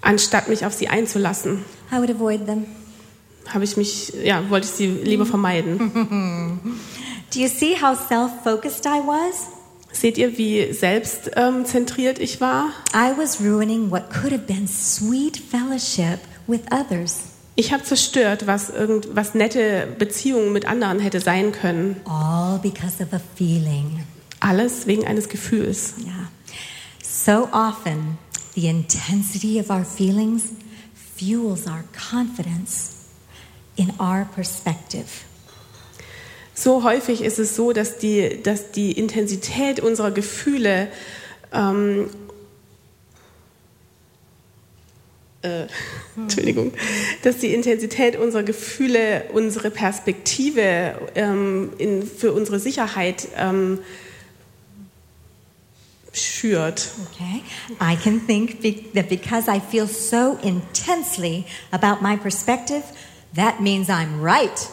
[0.02, 1.64] anstatt mich auf sie einzulassen.
[1.92, 2.66] I would avoid them.
[3.48, 5.80] Habe ich mich, ja, wollte ich sie lieber vermeiden.
[7.34, 9.48] Do you see how self-focused I was?
[9.92, 12.70] Seht ihr, wie selbstzentriert ähm, ich war?
[12.94, 17.24] I was ruining what could have been sweet fellowship with others,
[17.60, 22.00] Ich habe zerstört, was irgend, was nette Beziehungen mit anderen hätte sein können.
[22.06, 24.04] all because of a feeling.
[24.40, 25.96] Alles wegen eines Gefühls.
[25.98, 26.30] Yeah.
[27.02, 28.20] So often,
[28.54, 30.54] the intensity of our feelings
[31.16, 33.08] fuels our confidence
[33.76, 35.08] in our perspective.
[36.60, 40.88] So häufig ist es so, dass die, dass die Intensität unserer Gefühle
[41.54, 42.10] ähm,
[45.44, 45.68] äh,
[46.18, 46.74] Entschuldigung,
[47.22, 53.78] dass die Intensität unserer Gefühle unsere Perspektive ähm, in, für unsere Sicherheit ähm,
[56.12, 56.90] schürt.
[57.14, 57.44] Okay?
[57.80, 62.82] I can think be- that because I feel so intensely about my perspective,
[63.36, 64.68] that means I'm right.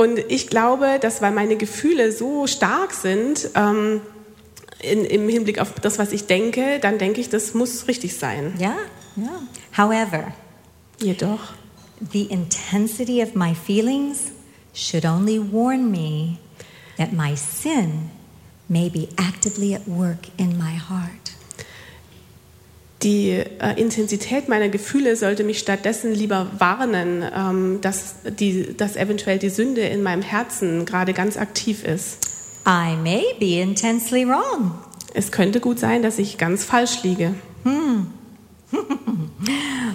[0.00, 4.00] Und ich glaube, dass weil meine Gefühle so stark sind ähm,
[4.80, 8.54] in, im Hinblick auf das, was ich denke, dann denke ich, das muss richtig sein.
[8.58, 8.76] Yeah,
[9.18, 9.42] yeah.
[9.76, 10.32] However,
[11.02, 11.52] Jedoch,
[12.12, 14.32] the intensity of my feelings
[14.72, 16.38] should only warn me
[16.96, 18.08] that my sin
[18.70, 21.34] may be actively at work in my heart.
[23.02, 29.38] Die äh, Intensität meiner Gefühle sollte mich stattdessen lieber warnen, ähm, dass, die, dass eventuell
[29.38, 32.18] die Sünde in meinem Herzen gerade ganz aktiv ist.
[32.66, 34.72] I may be intensely wrong.
[35.14, 37.34] Es könnte gut sein, dass ich ganz falsch liege.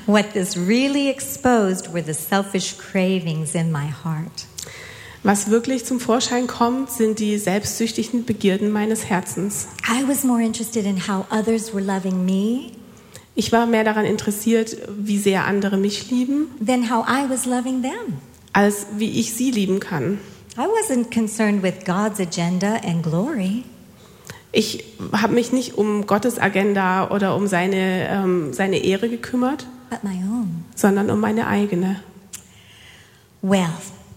[0.07, 4.47] What this really exposed were the selfish cravings in my heart.
[5.23, 9.67] Was wirklich zum Vorschein kommt, sind die selbstsüchtigen Begierden meines Herzens.
[9.87, 12.71] I was more interested in how others were loving me
[13.35, 17.81] Ich war mehr daran interessiert, wie sehr andere mich lieben, than how I was loving
[17.81, 18.19] them.
[18.53, 20.19] als wie ich sie lieben kann.
[20.57, 23.63] I wasn't concerned with God's agenda and glory.
[24.53, 30.01] Ich habe mich nicht um Gottes Agenda oder um seine, ähm, seine Ehre gekümmert, but
[30.05, 30.63] my own.
[30.73, 31.99] sondern um meine eigene.
[33.41, 33.67] Well,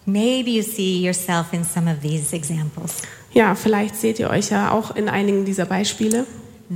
[0.06, 3.02] maybe you see yourself in some of these examples.
[3.34, 6.24] Ja, vielleicht seht ihr euch ja auch in einigen dieser Beispiele.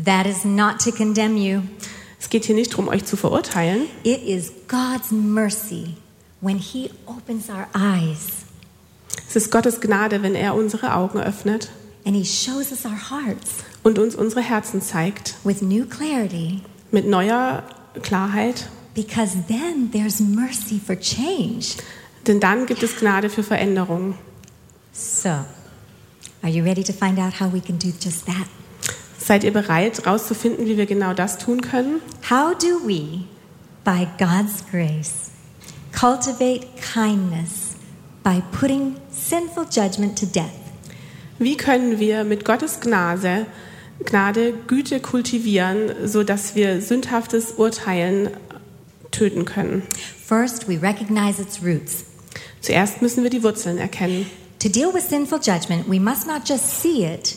[0.04, 1.60] That is not to condemn you.
[2.22, 3.86] Es geht hier nicht darum, euch zu verurteilen.
[4.04, 5.96] It is God's mercy
[6.40, 8.46] when He opens our eyes
[9.28, 11.70] Es ist Gottes Gnade, wenn er unsere Augen öffnet
[12.06, 16.60] and He shows us our hearts und uns unsere Herzen zeigt with new clarity,
[16.92, 17.64] mit neuer
[18.02, 18.68] Klarheit.
[18.94, 21.76] because then there's mercy for change.
[22.28, 24.14] Denn dann gibt es Gnade für Veränderung.
[24.92, 28.46] So, are you ready to find out how we can do just that?
[29.24, 32.00] Seid ihr bereit, herauszufinden, wie wir genau das tun können?
[32.28, 33.24] How do we,
[33.84, 35.30] by God's grace,
[35.92, 37.76] cultivate kindness
[38.24, 40.50] by putting sinful judgment to death?
[41.38, 43.46] Wie können wir mit Gottes Gnade,
[44.04, 48.30] Gnade Güte kultivieren, sodass wir sündhaftes Urteilen
[49.12, 49.82] töten können?
[50.26, 52.06] First, we recognize its roots.
[52.60, 54.26] Zuerst müssen wir die Wurzeln erkennen.
[54.58, 57.36] To deal with sinful judgment, we must not just see it,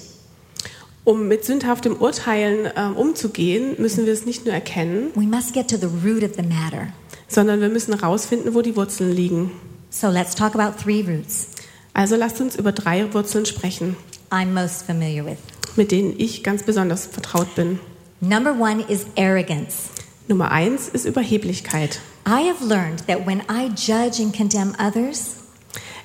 [1.06, 5.70] Um mit sündhaftem Urteilen ähm, umzugehen, müssen wir es nicht nur erkennen, we must get
[5.70, 6.88] to the root of the matter.
[7.28, 9.52] sondern wir müssen herausfinden, wo die Wurzeln liegen.
[9.92, 11.48] So let's talk about three roots
[11.94, 13.96] Also lasst uns über drei Wurzeln sprechen,
[14.32, 15.38] I'm most familiar with.
[15.76, 17.80] mit denen ich ganz besonders vertraut bin.
[18.20, 19.90] Number one is arrogance.
[20.28, 22.00] Nummer eins ist Überheblichkeit.
[22.28, 25.36] I have learned that when I judge and condemn others,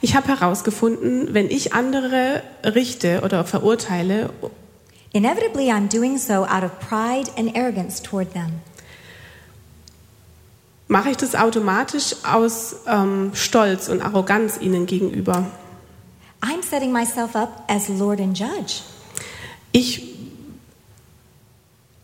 [0.02, 4.30] Ich habe herausgefunden, wenn ich andere richte oder verurteile,
[5.12, 8.60] inevitably I'm doing so out of pride and arrogance toward them.
[10.88, 15.46] mache ich das automatisch aus ähm, Stolz und Arroganz ihnen gegenüber.
[16.40, 18.82] I'm setting myself up as Lord and Judge.
[19.72, 20.16] Ich,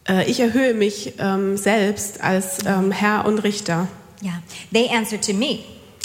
[0.08, 3.88] äh, ich erhöhe mich ähm, selbst als ähm, Herr und Richter
[4.22, 4.42] Yeah.
[4.72, 5.60] They answer to me,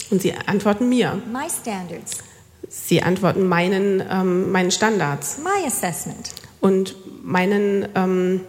[0.09, 1.21] und sie antworten mir.
[1.31, 2.17] my standards,
[2.67, 6.31] Sie antworten meinen, ähm, meinen Standards my assessment.
[6.61, 8.41] Und meinen, ähm,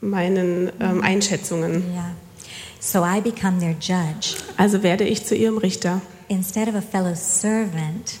[0.00, 1.84] meinen ähm, Einschätzungen.
[1.92, 2.14] Yeah.
[2.80, 7.14] So I become their judge Also werde ich zu ihrem Richter, instead of a fellow
[7.14, 8.18] servant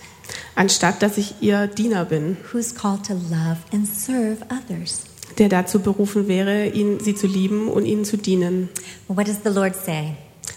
[0.54, 5.02] anstatt dass ich ihr Diener bin, who's called to love and serve others.
[5.38, 8.68] der dazu berufen wäre, ihn, sie zu lieben und ihnen zu dienen.
[9.08, 10.14] What does the Lord say?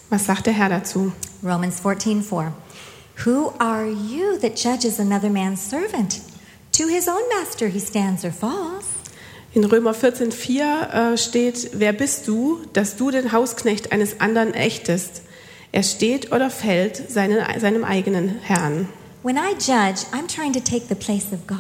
[0.10, 1.12] Was sagt der Herr dazu?
[1.44, 2.52] Romans 14:4.
[3.26, 6.22] Who are you that judges another man's servant?
[6.78, 8.84] To his own master he stands or falls.
[9.54, 15.22] In Römer 14,4 äh, steht: Wer bist du, dass du den Hausknecht eines anderen ächtest?
[15.72, 18.90] Er steht oder fällt seinen, seinem eigenen Herrn.
[19.24, 21.58] When I judge, I'm trying to take the place of God.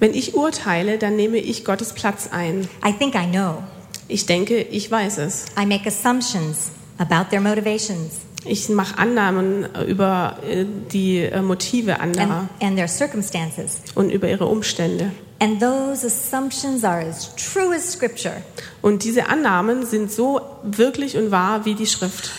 [0.00, 2.66] Wenn ich urteile, dann nehme ich Gottes Platz ein.
[2.82, 3.62] I think I know.
[4.08, 5.44] Ich denke, ich weiß es.
[5.60, 12.48] I make assumptions about their motivations Ich mache Annahmen über äh, die äh, Motive anderer
[12.60, 13.80] and, and their circumstances.
[13.94, 15.10] und über ihre Umstände.
[15.40, 18.42] And those assumptions are as true as scripture.
[18.82, 22.30] Und diese Annahmen sind so wirklich und wahr wie die Schrift.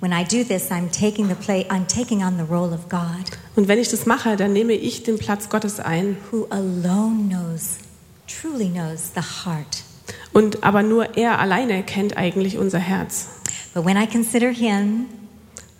[0.00, 3.00] When I do this, I'm taking the play I'm taking on the role of God,
[3.56, 6.16] Und wenn ich das mache, dann nehme ich den Platz Gottes ein.
[6.30, 7.78] who alone knows,
[8.26, 9.82] truly knows the heart.
[10.32, 13.26] Und aber nur er alleine kennt eigentlich unser Herz.
[13.74, 15.06] But when I consider him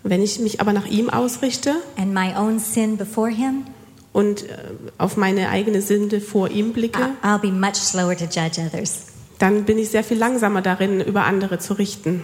[0.02, 3.64] Wenn ich mich aber nach ihm ausrichte and my own sin before him,
[4.12, 4.56] und äh,
[4.98, 9.02] auf meine eigene Sünde vor ihm blicke, I'll be much slower to judge others.
[9.38, 12.22] dann bin ich sehr viel langsamer darin, über andere zu richten.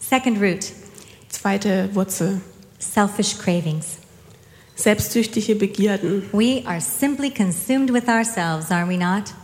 [0.00, 0.72] Second root,
[1.28, 2.40] Zweite Wurzel.
[2.78, 3.98] selfish cravings.
[4.74, 6.22] Selbstsüchtige Begierden.
[6.32, 9.34] We are simply consumed with ourselves, are we not?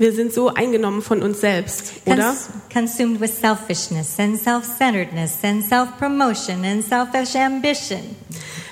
[0.00, 2.30] Wir sind so eingenommen von uns selbst, oder?
[2.32, 8.16] Cons- consumed with selfishness and self centeredness and self promotion and selfish ambition.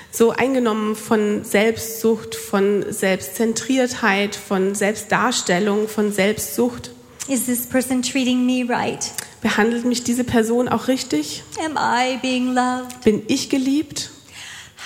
[0.09, 6.89] So eingenommen von Selbstsucht, von Selbstzentriertheit, von Selbstdarstellung, von Selbstsucht.
[7.27, 9.11] Is this person treating me right?
[9.43, 11.43] Behandelt mich diese Person auch richtig?
[11.63, 13.01] Am I being loved?
[13.03, 14.09] Bin ich geliebt?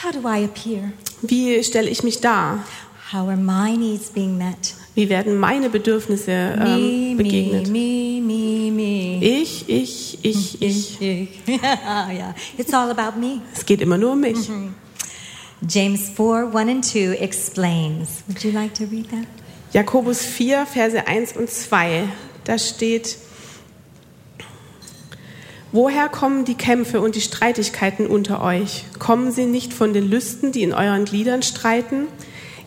[0.03, 0.91] How do I appear?
[1.21, 2.65] Wie stelle ich mich dar?
[3.13, 4.73] How are my needs being met?
[4.95, 7.67] Wie werden meine Bedürfnisse ähm, me, begegnet?
[7.69, 9.19] me, me, me.
[9.23, 11.01] Ich, ich, ich, ich.
[11.01, 13.41] yeah, it's all about me.
[13.55, 14.49] Es geht immer nur um mich.
[15.67, 18.23] James 4 1 and 2 explains.
[18.27, 19.25] Would you like to read that?
[19.71, 22.03] Jakobus 4, Verse 1 und 2.
[22.43, 23.17] Da steht,
[25.71, 28.85] Woher kommen die Kämpfe und die Streitigkeiten unter euch?
[28.99, 32.07] Kommen sie nicht von den Lüsten, die in euren Gliedern streiten?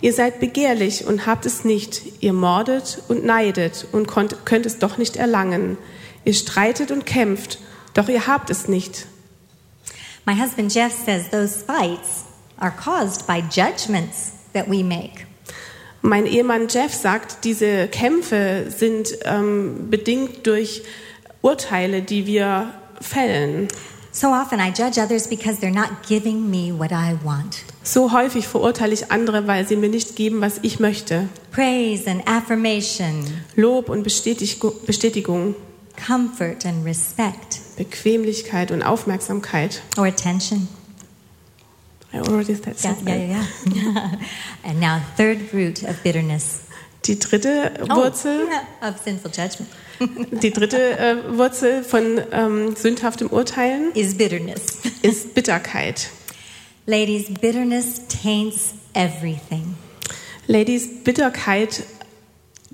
[0.00, 2.02] Ihr seid begehrlich und habt es nicht.
[2.20, 5.78] Ihr mordet und neidet und könnt es doch nicht erlangen.
[6.24, 7.58] Ihr streitet und kämpft,
[7.94, 9.06] doch ihr habt es nicht.
[10.26, 12.24] My husband Jeff says those fights
[12.58, 15.26] are caused by judgments that we make.
[16.02, 20.82] Mein Ehemann Jeff sagt, diese Kämpfe sind ähm, bedingt durch
[21.42, 23.68] Urteile, die wir fällen.
[24.12, 27.64] So often I judge others because they're not giving me what I want.
[27.86, 31.28] So häufig verurteile ich andere, weil sie mir nicht geben, was ich möchte.
[31.52, 35.54] Praise and affirmation, Lob und Bestätigung, Bestätigung
[35.96, 39.82] comfort and respect, Bequemlichkeit und Aufmerksamkeit.
[39.96, 40.66] or attention.
[42.12, 43.44] I already said Yeah, yeah, yeah.
[43.72, 44.10] yeah.
[44.64, 46.62] and now, third root of bitterness.
[47.04, 48.48] Die dritte Wurzel,
[48.82, 49.68] Oh, of sinful judgment
[50.42, 54.78] die dritte äh, Wurzel von ähm, sündhaftem Urteilen is bitterness.
[55.02, 56.08] ist Bitterkeit.
[56.86, 59.76] Ladies, bitterness taints everything.
[60.46, 61.82] Ladies, Bitterkeit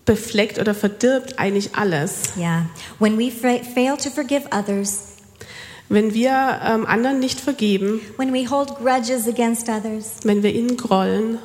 [0.05, 2.37] befleckt oder verdirbt eigentlich alles.
[2.37, 2.67] Yeah.
[2.99, 5.13] When we fail to forgive others,
[5.93, 10.79] Wenn wir ähm, anderen nicht vergeben, when we hold grudges against others, wenn wir ihnen
[10.79, 11.39] grollen,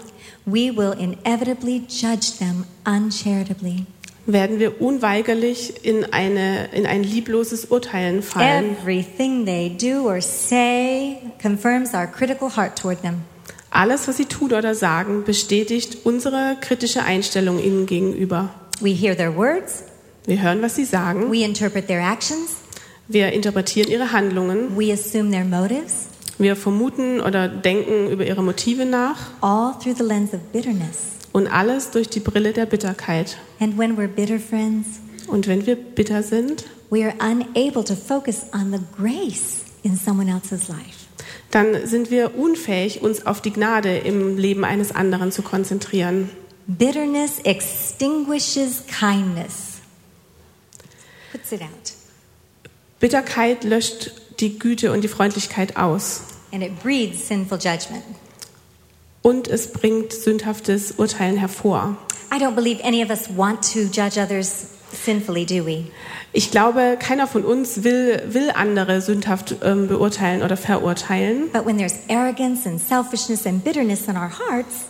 [0.45, 3.85] we will inevitably judge them uncharitably.
[4.27, 8.75] Werden wir unweigerlich in, eine, in ein liebloses Urteilen fallen.
[8.81, 13.23] Everything they do or say confirms our critical heart toward them.
[13.69, 18.49] Alles, was sie tun oder sagen, bestätigt unsere kritische Einstellung ihnen gegenüber.
[18.79, 19.83] We hear their words,
[20.27, 22.57] Wir hören, was sie sagen, we interpret their actions,
[23.07, 28.85] wir interpretieren ihre Handlungen, we assume their motives, wir vermuten oder denken über ihre Motive
[28.85, 31.16] nach all through the lens of bitterness.
[31.37, 33.37] Und alles durch die Brille der Bitterkeit.
[33.59, 34.87] And when we're bitter friends,
[35.27, 40.31] Und wenn wir bitter sind, we are unable to focus on the grace in someone
[40.31, 41.05] else's life.
[41.51, 46.29] dann sind wir unfähig, uns auf die Gnade im Leben eines anderen zu konzentrieren.
[46.65, 49.77] Bitterness extinguishes kindness,
[51.31, 51.93] puts it out,
[52.99, 56.21] Bitterkeit löscht die Güte und die Freundlichkeit aus.
[56.51, 58.03] and it breeds sinful judgment.
[59.21, 61.97] Und es bringt sündhaftes Urteilen hervor.
[62.33, 64.67] I don't believe any of us want to judge others
[65.05, 65.85] sinfully, do we?
[66.33, 71.49] Ich glaube, keiner von uns will, will andere sündhaft ähm, beurteilen oder verurteilen.
[71.51, 74.85] But when there's arrogance and selfishness and bitterness in our hearts,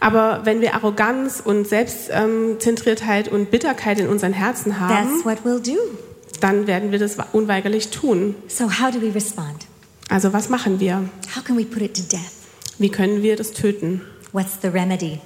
[0.00, 5.60] Aber wenn wir Arroganz und Selbstzentriertheit und Bitterkeit in unseren Herzen haben, that's what we'll
[5.60, 5.78] do.
[6.40, 8.36] dann werden wir das unweigerlich tun.
[8.46, 9.66] So, how do we respond?
[10.08, 11.08] Also was machen wir?
[11.34, 12.37] How can we put it to death?
[12.78, 14.02] Wie können wir das töten?
[14.32, 15.20] What's the remedy?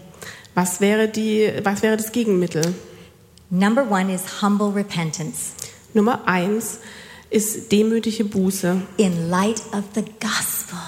[0.55, 2.75] Was wäre, die, was wäre das Gegenmittel?
[3.51, 5.53] Number one is humble repentance
[5.95, 6.79] Nummer eins
[7.29, 10.79] ist demütige Buße in light of the gospel.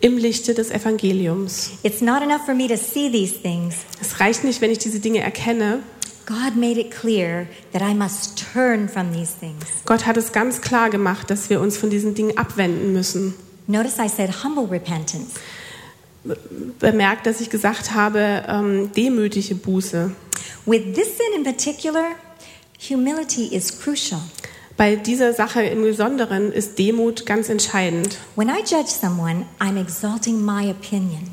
[0.00, 1.70] im Lichte des Evangeliums.
[1.82, 3.76] It's not enough for me to see these things.
[4.00, 5.80] Es reicht nicht, wenn ich diese Dinge erkenne.
[6.26, 9.64] God made it clear that I must turn from these things.
[9.84, 13.34] Gott hat es ganz klar gemacht, dass wir uns von diesen Dingen abwenden müssen.
[13.66, 15.34] Notice I said humble repentance.
[16.78, 20.10] Bemerkt, dass ich gesagt habe, ähm, demütige Buße.
[20.66, 22.06] With this sin in particular,
[22.78, 24.20] humility is crucial.
[24.76, 28.16] Bei dieser Sache im Besonderen ist Demut ganz entscheidend.
[28.34, 31.30] When I judge someone, I'm exalting my opinion.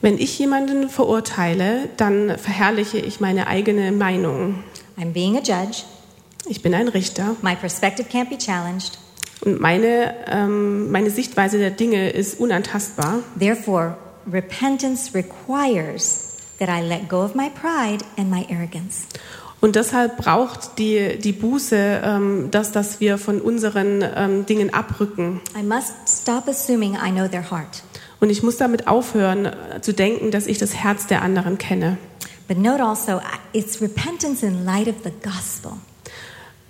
[0.00, 4.62] Wenn ich jemanden verurteile, dann verherrliche ich meine eigene Meinung.
[4.98, 5.84] I'm being a judge.
[6.46, 8.98] Ich bin ein Richter My perspective can't be challenged.
[9.44, 13.20] und meine, ähm, meine Sichtweise der Dinge ist unantastbar.
[13.38, 13.96] Therefore,
[14.26, 19.06] repentance requires that I let go of my pride and my arrogance.
[19.60, 25.40] Und deshalb braucht die, die Buße ähm, das, dass wir von unseren ähm, Dingen abrücken.
[25.58, 27.82] I must stop assuming I know their heart.
[28.20, 31.96] Und ich muss damit aufhören äh, zu denken, dass ich das Herz der anderen kenne.
[32.46, 33.22] But note also,
[33.54, 35.78] it's repentance in light of the gospel.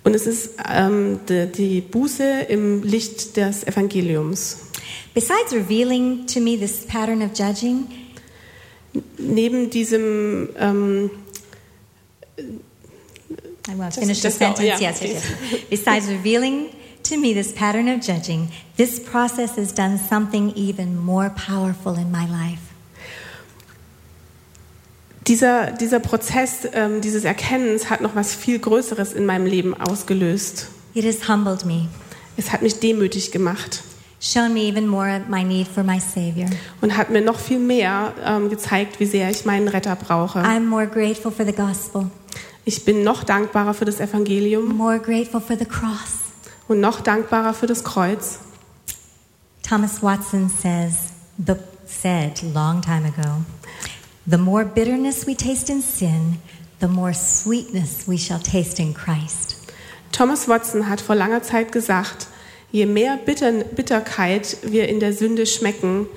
[0.05, 4.59] Und es ist ähm, die, die Buße im Licht des Evangeliums.
[5.13, 7.87] Besides revealing to me this pattern of judging,
[9.17, 11.09] Neben diesem ähm,
[13.67, 14.61] I will finish the go, sentence.
[14.65, 15.61] yeah, yes, yes, yes.
[15.69, 16.69] Besides revealing
[17.03, 18.47] to me this pattern of judging,
[18.77, 22.64] this process has done something even more powerful in my life.
[25.27, 30.67] Dieser, dieser Prozess ähm, dieses Erkennens hat noch was viel Größeres in meinem Leben ausgelöst.
[30.93, 31.87] It has humbled me,
[32.37, 33.83] Es hat mich demütig gemacht
[34.21, 36.49] shown me even more my need for my Savior.
[36.81, 40.39] und hat mir noch viel mehr ähm, gezeigt, wie sehr ich meinen Retter brauche.
[40.39, 42.09] I'm more grateful for the gospel,
[42.63, 46.21] Ich bin noch dankbarer für das Evangelium more grateful for the cross.
[46.67, 48.39] und noch dankbarer für das Kreuz.
[49.67, 51.53] Thomas Watson says, the,
[51.85, 53.41] said long time ago,
[54.25, 56.39] the more bitterness we taste in sin,
[56.79, 59.55] the more sweetness we shall taste in Christ.
[60.11, 62.27] Thomas Watson hat vor langer Zeit gesagt,
[62.71, 66.07] je mehr Bitter Bitterkeit wir in der Sünde schmecken,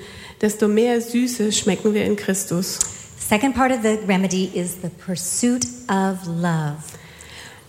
[0.41, 2.79] desto mehr Süße schmecken wir in Christus.
[3.19, 6.77] Second part of the remedy is the pursuit of love.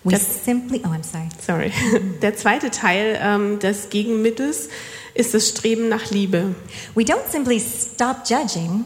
[0.04, 1.28] We Das- simply, oh, I'm sorry.
[1.46, 1.72] Sorry.
[2.22, 4.70] Der zweite Teil ähm, des Gegenmittels
[5.14, 6.56] ist das Streben nach Liebe.
[6.96, 8.86] We don't simply stop judging,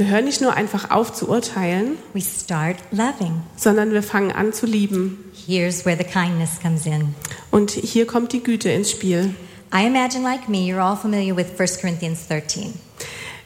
[0.00, 3.42] Wir hören nicht nur einfach auf zu urteilen, we start loving.
[3.54, 5.30] sondern wir fangen an zu lieben.
[5.46, 7.14] Here's where the kindness comes in.
[7.50, 9.34] Und hier kommt die Güte ins Spiel.
[9.74, 12.72] I imagine, like me, you're all familiar with 1 Corinthians 13.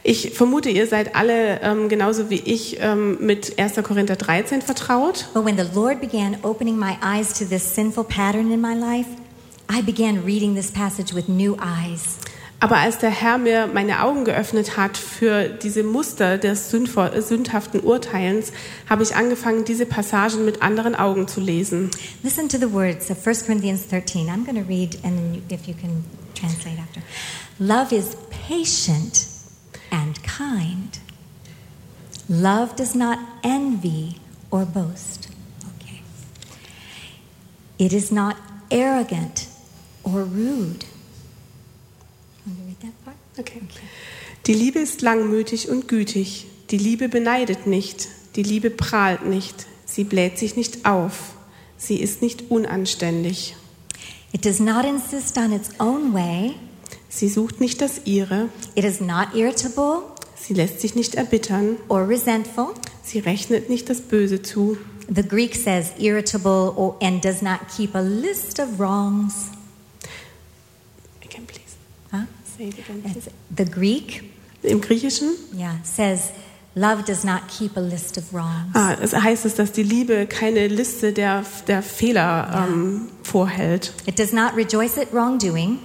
[0.03, 3.83] Ich vermute, ihr seid alle ähm, genauso wie ich ähm, mit 1.
[3.83, 5.27] Korinther 13 vertraut.
[5.33, 9.09] But when the Lord began opening my eyes to this sinful pattern in my life,
[9.69, 12.17] I began reading this passage with new eyes.
[12.59, 18.53] Aber als der Herr mir meine Augen geöffnet hat für diese Muster des sündhaften Urteilens,
[18.89, 21.91] habe ich angefangen, diese Passagen mit anderen Augen zu lesen.
[22.23, 24.29] Listen to the words of 1 Corinthians 13.
[24.29, 27.01] I'm going to read, and if you can translate after.
[27.59, 28.15] Love is
[28.47, 29.27] patient
[29.91, 30.99] and kind.
[32.27, 35.29] Love does not envy or boast.
[35.75, 36.01] Okay.
[37.77, 38.37] It is not
[38.71, 39.47] arrogant
[40.03, 40.83] or rude.
[40.83, 42.34] Want to read that part?
[43.37, 43.61] Okay.
[44.45, 46.47] Die Liebe ist langmütig und gütig.
[46.69, 48.07] Die Liebe beneidet nicht.
[48.35, 49.65] Die Liebe prahlt nicht.
[49.85, 51.33] Sie bläht sich nicht auf.
[51.77, 53.55] Sie ist nicht unanständig.
[54.31, 56.53] It does not insist on its own way.
[57.09, 58.49] Sie sucht nicht das Ihre.
[58.75, 60.03] It is not irritable
[60.35, 61.77] Sie lässt sich nicht erbittern.
[61.87, 62.67] or resentful.
[63.03, 64.77] Sie rechnet nicht das Böse zu.
[65.07, 69.49] The Greek says irritable and does not keep a list of wrongs.
[72.57, 73.03] Say it again,
[73.55, 74.23] The Greek,
[74.63, 76.31] Im Griechischen yeah, says
[76.75, 78.73] love does not keep a list of wrongs.
[78.73, 83.93] ah, es heißt es, dass die Liebe keine Liste der, der Fehler ähm, vorhält.
[84.05, 85.79] It does not rejoice at wrongdoing,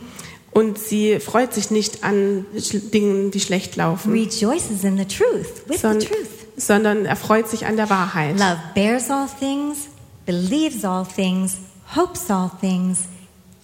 [0.52, 2.44] Und sie freut sich nicht an
[2.92, 6.28] Dingen, die schlecht laufen, rejoices in the truth, with son the truth.
[6.56, 8.38] sondern erfreut sich an der Wahrheit.
[8.38, 9.88] Love bears all things,
[10.26, 11.58] believes all things,
[11.94, 13.00] hopes all things,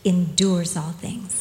[0.05, 1.36] endures all things.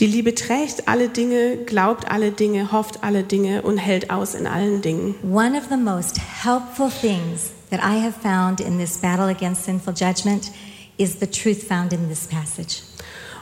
[0.00, 4.46] Die Liebe trägt alle Dinge, glaubt alle Dinge, hofft alle Dinge und hält aus in
[4.46, 5.14] allen Dingen.
[5.22, 9.92] One of the most helpful things that I have found in this battle against sinful
[9.92, 10.52] judgment
[10.96, 12.80] is the truth found in this passage.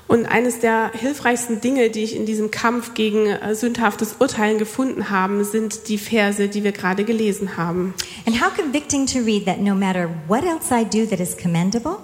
[0.08, 5.10] Und eines der hilfreichsten Dinge, die ich in diesem Kampf gegen äh, sündhaftes Urteilen gefunden
[5.10, 7.94] habe, sind die Verse, die wir gerade gelesen haben.
[8.26, 11.98] And how convicting to read that no matter what else I do that is commendable,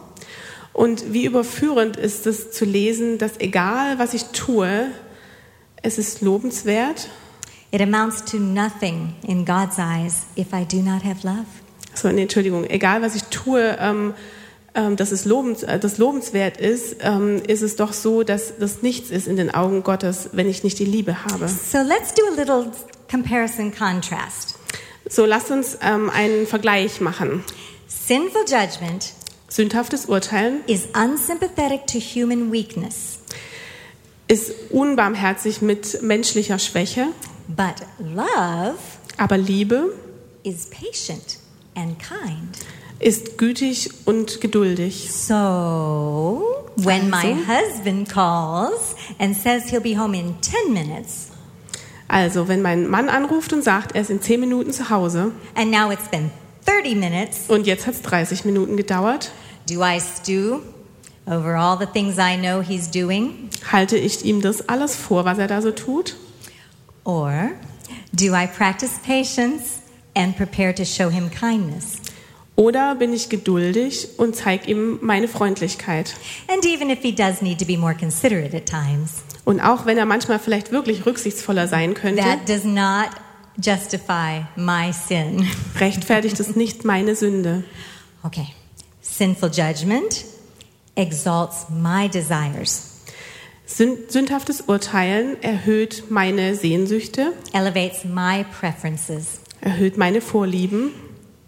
[0.74, 4.90] Und wie überführend ist es zu lesen, dass egal was ich tue,
[5.82, 7.08] es ist lobenswert.
[7.74, 11.46] it amounts to nothing in God's eyes if I do not have love.
[11.92, 14.14] So, nee, Entschuldigung, egal was ich tue, ähm,
[14.76, 18.82] ähm, dass es lobens, äh, das lobenswert ist, ähm, ist es doch so, dass das
[18.82, 21.48] nichts ist in den Augen Gottes, wenn ich nicht die Liebe habe.
[21.48, 22.70] So let's do a little
[23.10, 24.54] comparison contrast.
[25.08, 27.42] So, lasst uns ähm, einen Vergleich machen.
[27.88, 29.13] Sinful judgment
[29.58, 33.20] Sündhaftes Urteilen is unsympathetic to human weakness,
[34.26, 37.06] ist unbarmherzig mit menschlicher Schwäche,
[37.46, 38.74] but love
[39.16, 39.92] aber Liebe
[40.42, 41.38] is patient
[41.76, 42.58] and kind.
[42.98, 45.12] ist gütig und geduldig.
[45.12, 46.42] So,
[46.74, 47.36] when my Also?
[47.46, 51.28] husband calls and says he'll be home in 10 minutes,
[52.08, 55.70] Also, wenn mein Mann anruft und sagt, er ist in 10 Minuten zu Hause and
[55.70, 56.32] now it's been
[56.66, 59.30] 30 minutes, und jetzt hat es 30 Minuten gedauert,
[59.68, 60.62] do I stew
[61.26, 63.48] over all the things I know he's doing?
[63.70, 66.16] halte ich ihm das alles vor, was er da so tut?
[67.04, 67.50] Or
[68.12, 69.80] Do I practice patience
[70.14, 71.98] and prepare to show him kindness?
[72.56, 76.14] Oder bin ich geduldig und zeige ihm meine Freundlichkeit?
[76.48, 79.98] And even if he does need to be more considerate at times, Und auch wenn
[79.98, 83.10] er manchmal vielleicht wirklich rücksichtsvoller sein könnte, that does not
[83.60, 85.46] justify my sin.
[85.80, 87.64] rechtfertigt es nicht meine Sünde.
[88.22, 88.46] Okay.
[89.16, 90.24] Sinful judgment
[90.96, 92.90] exalts my desires,
[93.66, 100.90] Sün- Sündhaftes Urteilen erhöht meine Sehnsüchte, elevates my preferences, erhöht meine Vorlieben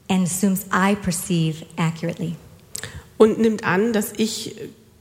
[0.08, 2.36] and assumes I perceive accurately.
[3.18, 4.54] und nimmt an, dass ich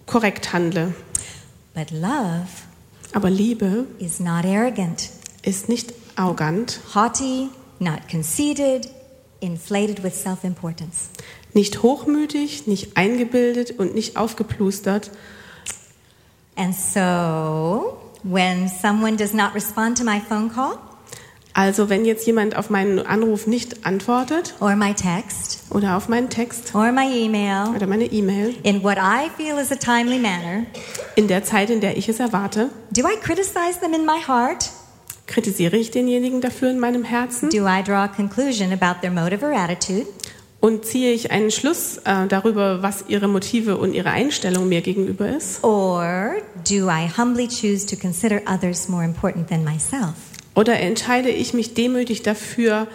[0.08, 0.94] korrekt handle.
[1.76, 2.48] But love
[3.14, 5.10] Aber Liebe is not arrogant,
[5.44, 7.50] ist nicht arrogant, haughty,
[7.80, 8.90] not conceited,
[9.40, 11.10] inflated with self importance.
[11.56, 15.10] Nicht hochmütig, nicht eingebildet und nicht aufgeplustert.
[16.56, 20.78] And so, when someone does not respond to my phone call
[21.58, 26.30] Also wenn jetzt jemand auf meinen Anruf nicht antwortet or my text oder auf meinen
[26.30, 30.66] Text or my email oder meine E-Mail in what I feel is a timely manner,
[31.16, 34.70] in der Zeit, in der ich es erwarte, do I criticize them in my heart?
[35.28, 39.46] kritisiere ich denjenigen dafür in meinem Herzen Do I draw a conclusion about their motive
[39.46, 40.08] or attitude?
[40.66, 45.30] Und ziehe ich einen Schluss äh, darüber, was ihre Motive und ihre Einstellung mir gegenüber
[45.30, 45.64] ist?
[45.64, 46.38] Or
[46.68, 50.16] do I humbly choose to consider others more important than myself?
[50.56, 52.88] Oder entscheide ich mich demütig dafür,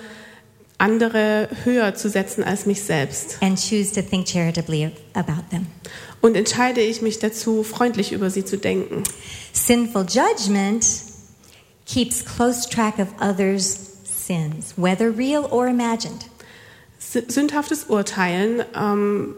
[0.79, 3.39] andere höher zu setzen als mich selbst?
[3.41, 5.68] and choose to think charitably about them.
[6.21, 9.05] Und entscheide ich mich dazu, freundlich über sie zu denken?
[9.53, 10.85] Sinful judgment
[11.87, 16.30] keeps close track of others' sins, whether real or imagined.
[17.01, 19.34] Sündhaftes Urteilen ähm,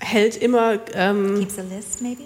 [0.00, 2.22] hält immer, ähm, Keeps a list, maybe,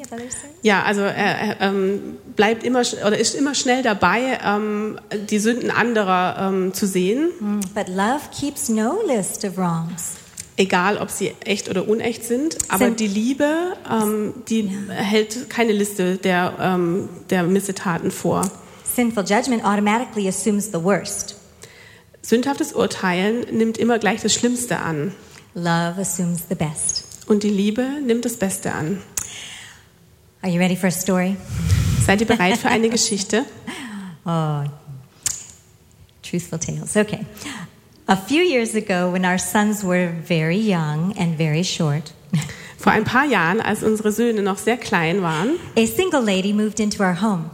[0.63, 4.99] ja, also er, er ähm, bleibt immer oder ist immer schnell dabei, ähm,
[5.29, 10.15] die Sünden anderer ähm, zu sehen, Mm, But love keeps no list of wrongs.
[10.57, 12.57] egal ob sie echt oder unecht sind.
[12.69, 18.49] Aber die Liebe, ähm, die hält keine Liste der, ähm, der Missetaten vor.
[18.95, 21.35] Sinful judgment automatically assumes the worst.
[22.25, 25.13] Sündhaftes Urteilen nimmt immer gleich das Schlimmste an.
[25.55, 27.05] Love assumes the best.
[27.27, 29.03] Und die Liebe nimmt das Beste an.
[30.41, 31.37] Are you ready for a story?
[32.07, 33.45] Seid ihr bereit für eine Geschichte?
[34.25, 34.63] Oh,
[36.23, 36.97] truthful tales.
[36.97, 37.27] Okay.
[38.07, 42.15] A few years ago, when our sons were very young and very short,
[42.79, 46.81] Vor ein paar Jahren, als unsere Söhne noch sehr klein waren, a single lady moved
[46.81, 47.51] into our home.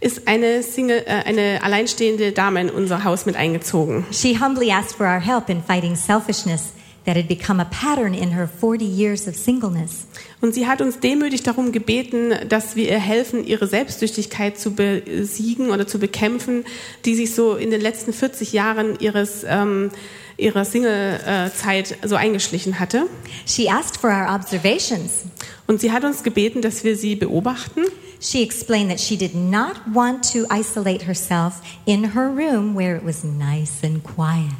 [0.00, 4.04] Ist eine, Single, äh, eine alleinstehende Dame in unser Haus mit eingezogen.
[4.10, 6.72] She humbly asked for our help in fighting selfishness
[7.04, 10.06] that had become a pattern in her 40 years of singleness.
[10.40, 15.70] Und sie hat uns demütig darum gebeten, dass wir ihr helfen, ihre Selbstsüchtigkeit zu besiegen
[15.70, 16.64] oder zu bekämpfen,
[17.04, 19.90] die sich so in den letzten 40 Jahren ihres, ähm,
[20.36, 23.06] ihrer Single-Zeit so eingeschlichen hatte.
[23.46, 25.24] She asked for our observations.
[25.66, 27.82] Und sie hat uns gebeten, dass wir sie beobachten.
[28.20, 33.02] She explained that she did not want to isolate herself in her room where it
[33.02, 34.52] was nice and quiet.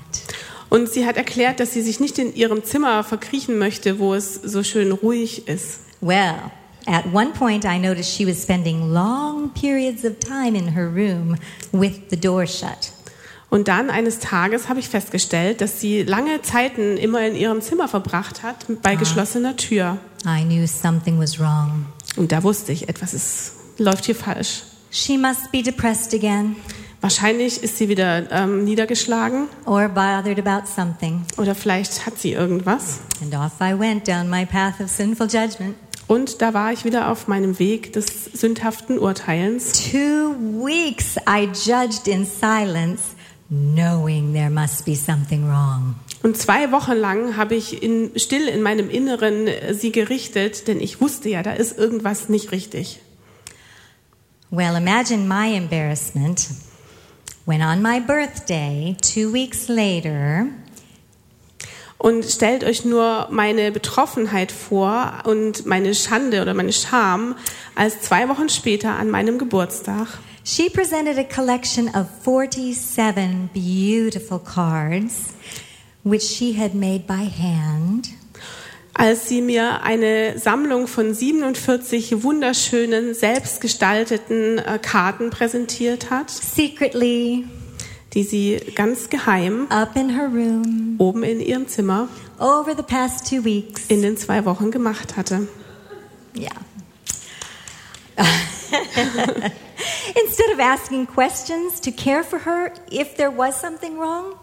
[0.71, 4.35] Und sie hat erklärt, dass sie sich nicht in ihrem Zimmer verkriechen möchte, wo es
[4.35, 5.81] so schön ruhig ist.
[6.01, 6.37] Well,
[6.87, 11.37] at one point I noticed she was spending long periods of time in her room
[11.73, 12.93] with the door shut.
[13.51, 17.89] Und dann eines Tages habe ich festgestellt, dass sie lange Zeiten immer in ihrem Zimmer
[17.89, 19.99] verbracht hat, bei geschlossener Tür.
[20.25, 21.87] I knew something was wrong.
[22.17, 24.63] Und da wusste ich, etwas ist, läuft hier falsch.
[24.91, 26.57] She must be depressed again
[27.01, 31.25] Wahrscheinlich ist sie wieder ähm, niedergeschlagen or bothered about something.
[31.39, 33.01] oder vielleicht hat sie irgendwas.
[33.23, 35.77] And off I went down my path of sinful judgment.
[36.09, 39.73] Und da war ich wieder auf meinem Weg des sündhaften Urteilens.
[39.73, 43.15] Two weeks I judged in silence,
[43.49, 45.95] knowing there must be something wrong.
[46.23, 50.81] Und zwei Wochen lang habe ich in, still in meinem Inneren äh, sie gerichtet, denn
[50.81, 53.01] ich wusste ja, da ist irgendwas nicht richtig.
[54.51, 56.49] Well, imagine my embarrassment
[57.47, 60.47] when on my birthday, two weeks later,
[61.99, 67.37] Und stellt euch nur meine Betroffenheit vor und meine Schande oder meine Scham,
[67.75, 70.09] als zwei Wochen später an meinem Geburtstag
[70.43, 75.33] she presented a collection of 47 beautiful cards,
[76.05, 78.09] which she had made by hand.
[78.93, 87.47] als sie mir eine Sammlung von 47 wunderschönen, selbstgestalteten äh, Karten präsentiert hat, secretly
[88.13, 93.31] die sie ganz geheim up in her room oben in ihrem Zimmer over the past
[93.31, 93.87] two weeks.
[93.89, 95.49] in den zwei Wochen gemacht hatte.
[96.37, 96.51] Yeah.
[100.25, 104.35] Instead of asking questions to care for her if there was something wrong,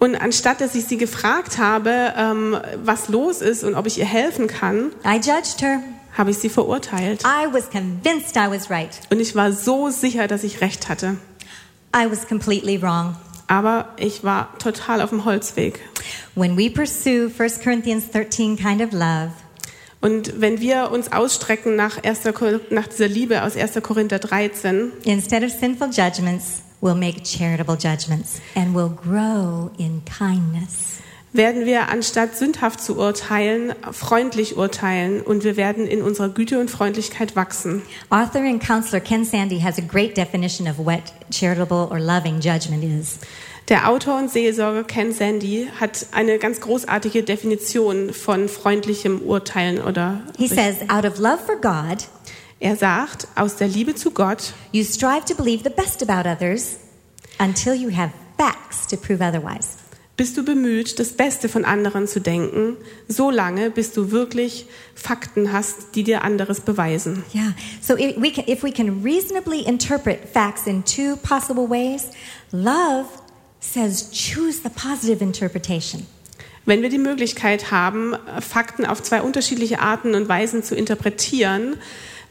[0.00, 4.06] Und anstatt dass ich sie gefragt habe, ähm, was los ist und ob ich ihr
[4.06, 5.82] helfen kann, I judged her.
[6.16, 7.22] habe ich sie verurteilt.
[7.22, 8.88] I was convinced I was right.
[9.10, 11.16] Und ich war so sicher, dass ich recht hatte.
[11.94, 13.14] I was completely wrong.
[13.46, 15.80] Aber ich war total auf dem Holzweg.
[16.34, 19.30] When we pursue 1 Corinthians 13 kind of love,
[20.00, 22.20] Und wenn wir uns ausstrecken nach, 1.
[22.32, 23.82] Kor- nach dieser Liebe aus 1.
[23.82, 31.00] Korinther 13, instead of sinful judgments, we'll make charitable judgments and we'll grow in kindness.
[31.32, 36.70] werden wir anstatt sündhaft zu urteilen, freundlich urteilen und wir werden in unserer Güte und
[36.70, 37.82] Freundlichkeit wachsen.
[38.10, 42.82] Author and counselor Ken Sandy has a great definition of what charitable or loving judgment
[42.82, 43.18] is.
[43.68, 50.22] Der Autor und Seelsorger Ken Sandy hat eine ganz großartige Definition von freundlichem Urteilen oder
[50.36, 52.08] He says, out of love for God,
[52.60, 56.76] er sagt, aus der Liebe zu Gott you strive to believe the best about others
[57.38, 59.76] until you have facts to prove otherwise.
[60.20, 62.76] bist du bemüht, das Beste von anderen zu denken,
[63.08, 67.24] so lange, bis du wirklich Fakten hast, die dir anderes beweisen.
[67.34, 67.54] Yeah.
[67.80, 72.08] So if we can, if we can reasonably interpret facts in two possible ways,
[72.52, 73.06] love
[73.60, 76.06] says choose the positive interpretation.
[76.66, 81.78] Wenn wir die Möglichkeit haben, Fakten auf zwei unterschiedliche Arten und Weisen zu interpretieren,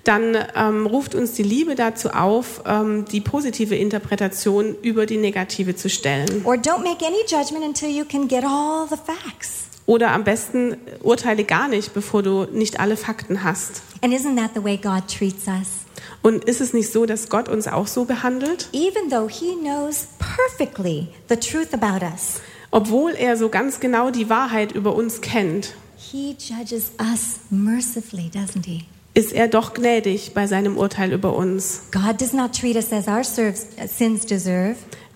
[0.04, 5.76] dann ähm, ruft uns die Liebe dazu auf, ähm, die positive Interpretation über die negative
[5.76, 6.42] zu stellen.
[6.46, 9.66] Or don't make any judgment until you can get all the facts.
[9.86, 13.82] Oder am besten urteile gar nicht, bevor du nicht alle Fakten hast.
[14.02, 15.86] And isn't that the way God treats us?
[16.22, 18.70] Und ist es nicht so, dass Gott uns auch so behandelt?
[18.72, 22.42] Even though He knows perfectly the truth about us,
[22.72, 28.66] Obwohl er so ganz genau die Wahrheit über uns kennt, He judges us mercifully, doesn't
[28.66, 28.86] He?
[29.20, 31.82] Ist er doch gnädig bei seinem Urteil über uns.
[31.92, 34.76] God does not treat us as our sins deserve.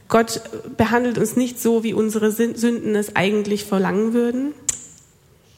[0.09, 0.41] Gott
[0.77, 4.53] behandelt uns nicht so, wie unsere Sünden es eigentlich verlangen würden.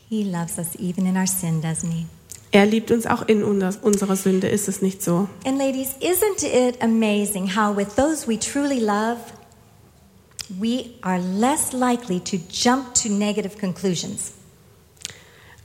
[0.10, 2.06] He loves us even in our sin, doesn't He?
[2.52, 5.28] Er liebt uns auch in unser- unserer Sünde, ist es nicht so?
[5.46, 9.18] And ladies, isn't it amazing how with those we truly love,
[10.60, 14.32] we are less likely to jump to negative conclusions?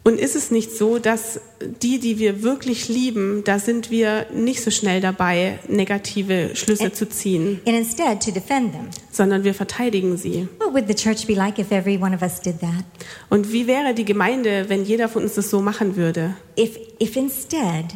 [0.02, 4.62] Und ist es nicht so, dass die, die wir wirklich lieben, da sind wir nicht
[4.62, 8.88] so schnell dabei, negative Schlüsse zu ziehen, And instead to defend them.
[9.12, 10.48] sondern wir verteidigen sie.
[10.58, 12.84] What would the church be like if every one of us did that?
[13.28, 16.34] Und wie wäre die Gemeinde, wenn jeder von uns das so machen würde?
[16.58, 17.94] If, if instead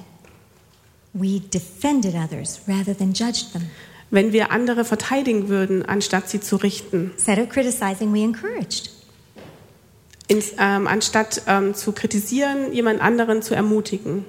[1.15, 3.63] we defended others rather than judged them?
[4.11, 8.91] Wenn wir andere verteidigen würden, anstatt sie zu richten, Instead of criticizing, we encouraged.
[10.29, 14.25] Ins, ähm, anstatt ähm, zu kritisieren, jemand anderen zu ermutigen.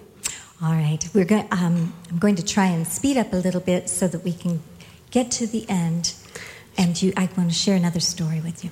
[0.61, 1.45] All right, we're going.
[1.51, 4.61] Um, I'm going to try and speed up a little bit so that we can
[5.11, 6.13] get to the end.
[6.77, 8.69] And you, I want to share another story with you.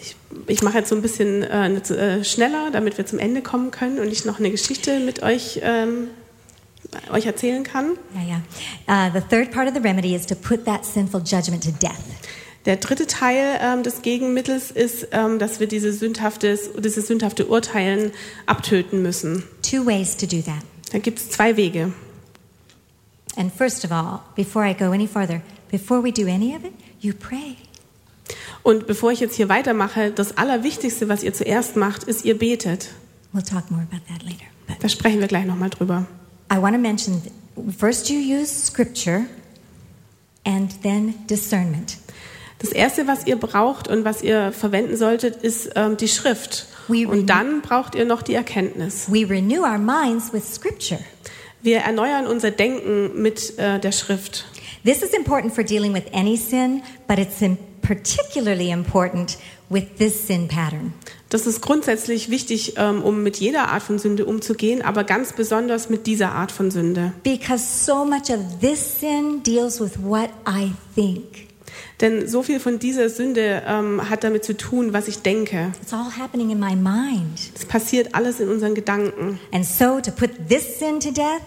[0.00, 3.70] Ich, ich mache jetzt so ein bisschen äh, äh, schneller, damit wir zum Ende kommen
[3.70, 6.08] können und ich noch eine Geschichte mit euch, ähm,
[7.10, 7.96] euch erzählen kann.
[8.14, 8.42] Yeah,
[8.86, 9.08] yeah.
[9.08, 12.04] Uh, the third part of the remedy is to put that sinful judgment to death.
[12.66, 18.12] Der dritte Teil ähm, des Gegenmittels ist, ähm, dass wir diese sündhafte, dieses sündhafte Urteilen
[18.46, 19.44] abtöten müssen.
[19.62, 20.62] Two ways to do that.
[20.92, 21.92] Da gibt es zwei Wege.
[23.36, 26.72] And first of all, before I go any farther, before we do any of it,
[27.00, 27.56] you pray.
[28.62, 32.90] Und bevor ich jetzt hier weitermache, das Allerwichtigste, was ihr zuerst macht, ist, ihr betet.
[33.34, 34.46] We'll talk more about that later.
[34.66, 36.06] But Da sprechen wir gleich nochmal drüber.
[36.50, 37.20] I want to mention
[37.76, 39.26] first you use scripture
[40.44, 41.98] and then discernment.
[42.58, 46.66] Das Erste, was ihr braucht und was ihr verwenden solltet, ist ähm, die Schrift.
[46.88, 49.06] We Und dann braucht ihr noch die Erkenntnis.
[49.10, 51.00] We renew our minds with scripture.
[51.62, 54.44] Wir erneuern unser Denken mit äh, der Schrift.
[54.84, 57.42] This is important for dealing with any sin, but it's
[57.80, 59.38] particularly important
[59.70, 60.92] with this sin pattern.
[61.30, 65.88] Das ist grundsätzlich wichtig, ähm, um mit jeder Art von Sünde umzugehen, aber ganz besonders
[65.88, 67.12] mit dieser Art von Sünde.
[67.22, 71.43] Because so much of this sin deals with what I think.
[72.04, 75.72] Denn so viel von dieser Sünde ähm, hat damit zu tun, was ich denke.
[75.82, 77.38] It's all happening in my mind.
[77.54, 79.40] Es passiert alles in unseren Gedanken.
[79.52, 81.40] And so to put this sin to death,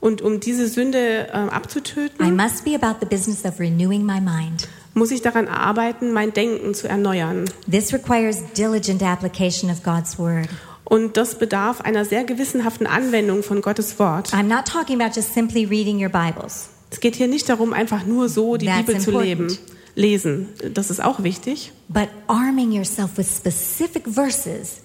[0.00, 4.68] Und um diese Sünde I abzutöten, must be about the business of renewing my mind.
[4.92, 7.46] muss ich daran arbeiten, mein Denken zu erneuern.
[7.70, 10.50] This requires diligent application of God's word.
[10.84, 14.34] Und das bedarf einer sehr gewissenhaften Anwendung von Gottes Wort.
[14.34, 16.68] I'm not talking about just simply reading your Bibles.
[16.90, 19.26] Es geht hier nicht darum, einfach nur so die That's Bibel zu important.
[19.40, 19.58] leben,
[19.94, 20.48] lesen.
[20.72, 21.72] Das ist auch wichtig.
[21.88, 24.80] but arming yourself with specific verses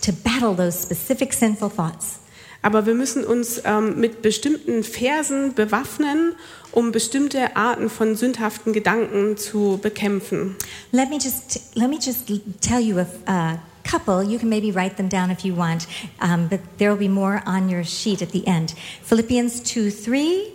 [0.00, 2.18] to battle those specific sinful thoughts.
[2.62, 6.32] Aber wir müssen uns ähm, mit bestimmten Versen bewaffnen,
[6.72, 10.56] um bestimmte Arten von sündhaften Gedanken zu bekämpfen.
[10.90, 12.32] Let me just let me just
[12.62, 14.22] tell you a, a couple.
[14.22, 15.86] You can maybe write them down if you want,
[16.22, 18.74] um, but there will be more on your sheet at the end.
[19.02, 20.53] Philippians two three.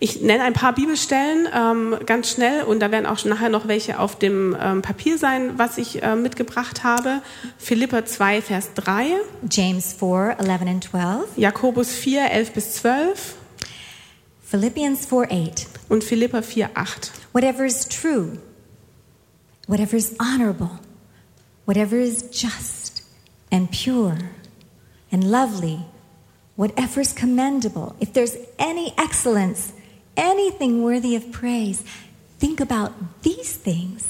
[0.00, 3.98] Ich nenne ein paar Bibelstellen ähm, ganz schnell und da werden auch nachher noch welche
[3.98, 7.20] auf dem ähm, Papier sein, was ich äh, mitgebracht habe.
[7.58, 9.16] Philippa 2, Vers 3,
[9.50, 11.24] James 4, 11 and 12.
[11.36, 13.34] Jakobus 4, 11 bis 12
[14.44, 15.66] Philippians 4, 8.
[15.88, 17.12] und Philippa 4, 8.
[17.32, 18.38] Whatever is true,
[19.66, 20.78] whatever is honorable,
[21.66, 23.02] whatever is just
[23.50, 24.16] and pure
[25.10, 25.80] and lovely,
[26.56, 29.72] whatever is commendable, if there's any excellence,
[30.18, 31.82] anything worthy of praise,
[32.38, 32.92] think about
[33.22, 34.04] these things.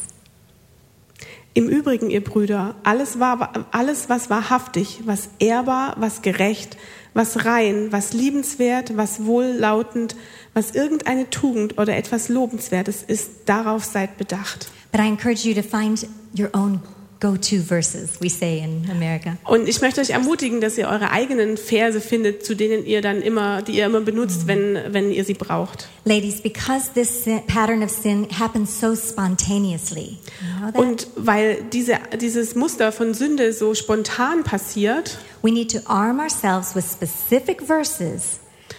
[1.54, 6.76] Im Übrigen, ihr Brüder, alles, war, alles, was wahrhaftig, was ehrbar, was gerecht,
[7.14, 10.14] was rein, was liebenswert, was wohllautend,
[10.54, 14.70] was irgendeine Tugend oder etwas Lobenswertes ist, darauf seid bedacht.
[14.92, 16.06] But I encourage you to find
[16.38, 16.80] your own
[17.20, 19.36] go to verses, we say in America.
[19.44, 23.22] Und ich möchte euch ermutigen, dass ihr eure eigenen Verse findet, zu denen ihr dann
[23.22, 25.88] immer, die ihr immer benutzt, wenn, wenn ihr sie braucht.
[26.04, 30.80] Ladies, because this pattern of sin happens so spontaneously, you know?
[30.80, 36.74] Und weil diese, dieses Muster von Sünde so spontan passiert, we need to arm ourselves
[36.74, 38.38] with specific verses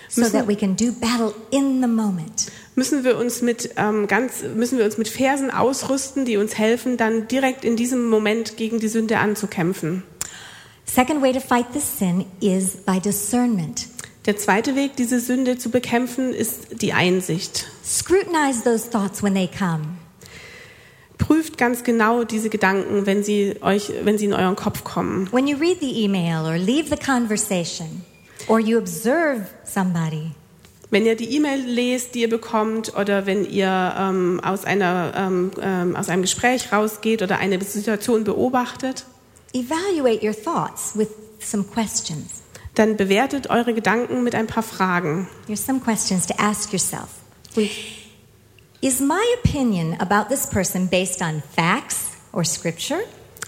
[0.10, 2.52] so that we can do battle in the moment.
[2.80, 6.96] Müssen wir uns mit ähm, ganz müssen wir uns mit Versen ausrüsten, die uns helfen,
[6.96, 10.04] dann direkt in diesem Moment gegen die Sünde anzukämpfen.
[10.86, 13.88] Second way to fight this sin is by discernment.
[14.26, 17.68] Der zweite Weg, diese Sünde zu bekämpfen, ist die Einsicht.
[17.86, 19.98] Scrutinize those thoughts when they come.
[21.18, 25.28] Prüft ganz genau diese Gedanken, wenn sie euch, wenn sie in euren Kopf kommen.
[25.34, 28.04] When you read the email or leave the conversation
[28.48, 30.32] or you observe somebody,
[30.92, 35.52] Wenn ihr die E-Mail lest, die ihr bekommt, oder wenn ihr ähm, aus, einer, ähm,
[35.62, 39.06] ähm, aus einem Gespräch rausgeht oder eine Situation beobachtet,
[39.54, 41.10] evaluate your thoughts with
[41.40, 42.42] some questions.
[42.80, 45.28] dann bewertet eure Gedanken mit ein paar Fragen.
[45.48, 47.10] Here's some questions to ask yourself.
[48.82, 53.00] Is my opinion about this person based on facts or scripture?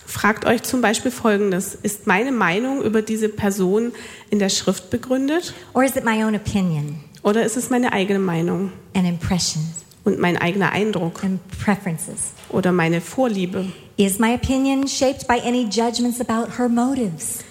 [0.06, 1.74] Fragt euch zum Beispiel Folgendes.
[1.74, 3.94] Ist meine Meinung über diese Person
[4.30, 8.20] in der Schrift begründet Or is it my own opinion oder ist es meine eigene
[8.20, 12.34] Meinung and impressions und mein eigener Eindruck and preferences?
[12.54, 13.66] oder meine Vorliebe?
[13.98, 17.44] Is my opinion shaped by any judgments about her motives?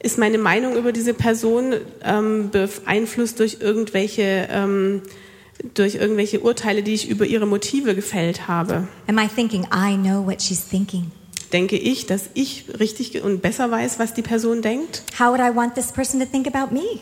[0.00, 1.74] Ist meine Meinung über diese Person
[2.04, 5.02] ähm, beeinflusst durch irgendwelche, ähm,
[5.74, 8.86] durch irgendwelche Urteile, die ich über ihre Motive gefällt habe?
[9.08, 11.10] Am I thinking I know what she's thinking?
[11.52, 15.02] Denke ich, dass ich richtig und besser weiß, was die Person denkt?
[15.18, 17.00] How would I want this person to think about me?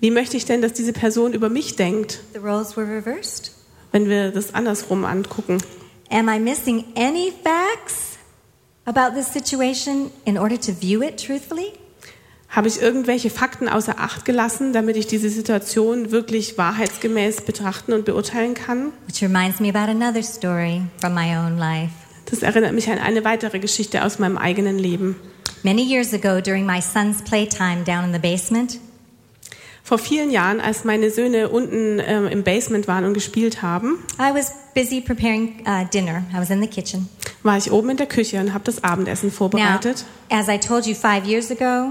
[0.00, 3.52] Wie möchte ich denn, dass diese Person über mich denkt, The roles were reversed.
[3.92, 5.58] wenn wir das andersrum angucken?
[6.10, 8.18] Am I missing any facts
[8.84, 11.72] about this situation in order to view it truthfully?
[12.48, 18.04] Habe ich irgendwelche Fakten außer Acht gelassen, damit ich diese Situation wirklich wahrheitsgemäß betrachten und
[18.04, 18.92] beurteilen kann?
[19.08, 21.90] Which reminds me about another story from my own life.
[22.30, 25.16] Das erinnert mich an eine weitere Geschichte aus meinem eigenen Leben.
[25.64, 28.78] Many years ago, during my son's playtime down in the basement,
[29.86, 34.34] Vor vielen Jahren, als meine Söhne unten ähm, im Basement waren und gespielt haben, I
[34.34, 36.24] was busy preparing uh, dinner.
[36.34, 37.08] I was in the kitchen.
[37.44, 40.04] war ich oben in der Küche und habe das Abendessen Now, vorbereitet.
[40.28, 41.90] as I told you five years ago,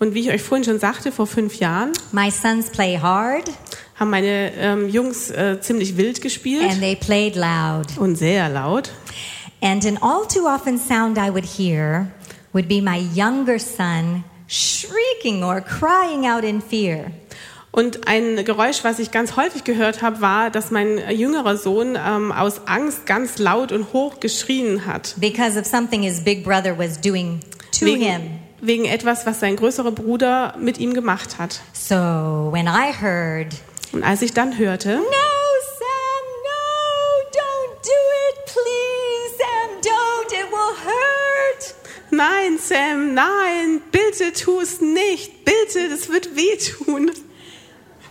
[0.00, 3.44] Und wie ich euch vorhin schon sagte, vor fünf Jahren my sons play hard
[3.94, 7.86] haben meine ähm, Jungs äh, ziemlich wild gespielt and they played loud.
[7.98, 8.90] und sehr laut.
[9.60, 12.08] And an all too often sound I would hear
[12.52, 17.12] would be my younger son shrieking or crying out in fear.
[17.70, 22.32] Und ein Geräusch, was ich ganz häufig gehört habe, war, dass mein jüngerer Sohn ähm,
[22.32, 25.14] aus Angst ganz laut und hoch geschrien hat.
[25.18, 27.40] because of something his big brother was doing
[27.78, 28.00] to him.
[28.00, 31.60] Wegen, wegen etwas, was sein größerer Bruder mit ihm gemacht hat.
[31.74, 31.94] So
[32.50, 33.48] when I heard,
[33.92, 35.02] Und als ich dann hörte, No,
[35.78, 38.00] Sam, no, don't do
[38.30, 41.74] it, please, Sam, don't, it will hurt.
[42.10, 47.10] nein, Sam, nein, bitte tu es nicht, bitte, das wird wehtun.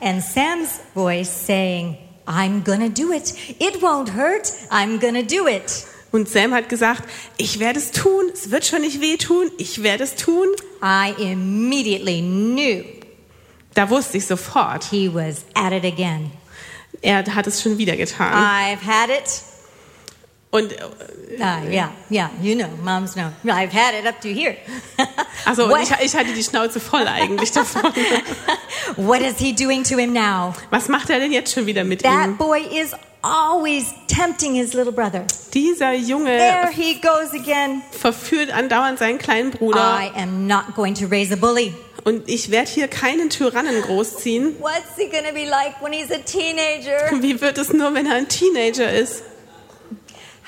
[0.02, 3.34] And Sam's voice saying, I'm gonna do it.
[3.60, 4.52] It won't hurt.
[4.70, 5.86] I'm gonna do it.
[6.12, 7.04] Und Sam hat gesagt,
[7.38, 10.48] ich werde es tun, es wird schon nicht wehtun, ich werde es tun.
[10.82, 12.84] I immediately knew
[13.74, 16.32] Da wusste ich sofort, he was at it again.
[17.02, 18.34] er hat es schon wieder getan.
[18.34, 19.44] I've had it.
[20.58, 20.78] Und äh,
[21.40, 23.30] Ah, yeah, yeah, you know, moms know.
[23.46, 24.56] I've had it up to here.
[25.46, 27.84] also ich, ich hatte die Schnauze voll eigentlich davon.
[28.96, 30.54] what is he doing to him now?
[30.72, 32.38] Was macht er denn jetzt schon wieder mit That ihm?
[32.38, 35.26] boy is always tempting his little brother.
[35.54, 37.84] Dieser Junge There he goes again.
[37.92, 40.00] verführt andauernd seinen kleinen Bruder.
[40.02, 41.74] I am not going to raise a bully.
[42.04, 44.56] Und ich werde hier keinen Tyrannen großziehen.
[44.60, 47.22] What's he to be like when he's a teenager?
[47.22, 49.24] Wie wird es nur, wenn er ein Teenager ist?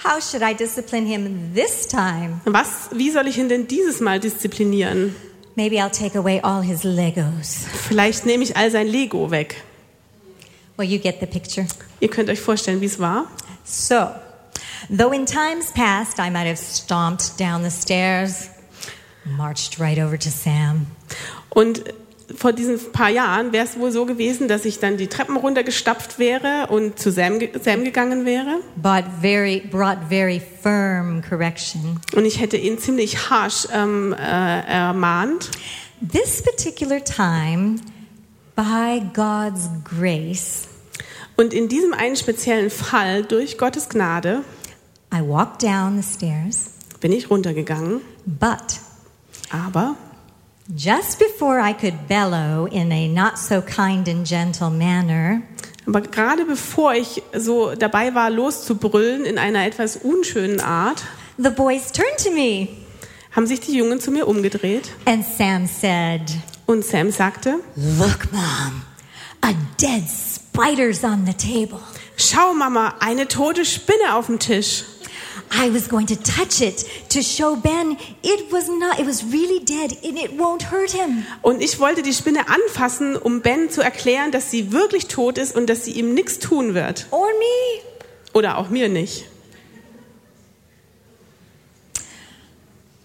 [0.03, 2.41] How should I discipline him this time?
[2.45, 5.15] Was, wie soll ich ihn denn dieses Mal disziplinieren?
[5.55, 7.65] Maybe I'll take away all his Legos.
[7.87, 9.61] Vielleicht nehme ich all sein Lego weg.
[10.77, 11.67] Well, you get the picture.
[11.99, 13.27] Ihr könnt euch vorstellen, wie es war.
[13.65, 14.07] So,
[14.89, 18.49] though in times past I might have stomped down the stairs,
[19.25, 20.87] marched right over to Sam,
[21.49, 21.83] Und
[22.35, 26.19] vor diesen paar Jahren wäre es wohl so gewesen, dass ich dann die Treppen runtergestapft
[26.19, 28.59] wäre und zu Sam, Sam gegangen wäre.
[28.75, 31.99] but very brought very firm correction.
[32.15, 35.49] Und ich hätte ihn ziemlich harsh ähm, äh, ermahnt.
[36.01, 37.77] This particular time,
[38.55, 40.67] by God's grace,
[41.35, 44.43] Und in diesem einen speziellen Fall, durch Gottes Gnade,
[45.13, 48.01] I walked down the stairs, bin ich runtergegangen.
[48.25, 48.79] but
[49.49, 49.95] Aber
[50.75, 55.41] just before I could bellow in a not so kind and gentle manner,
[55.85, 61.03] Aber gerade bevor ich so dabei war, loszubrüllen in einer etwas unschönen Art,
[61.37, 62.67] the boys turned to me,
[63.35, 66.21] haben sich die Jungen zu mir umgedreht and Sam said,
[66.67, 68.83] und Sam sagte, Look, Mom,
[69.41, 71.79] a dead spider's on the table.
[72.17, 74.83] schau Mama, eine tote Spinne auf dem Tisch.
[75.51, 79.63] I was going to touch it to show Ben it was not, it was really
[79.63, 81.25] dead and it won't hurt him.
[81.41, 85.55] Und ich wollte die Spinne anfassen, um Ben zu erklären, dass sie wirklich tot ist
[85.55, 87.07] und dass sie ihm nichts tun wird.
[87.11, 87.83] Or me.
[88.33, 89.25] Oder auch mir nicht.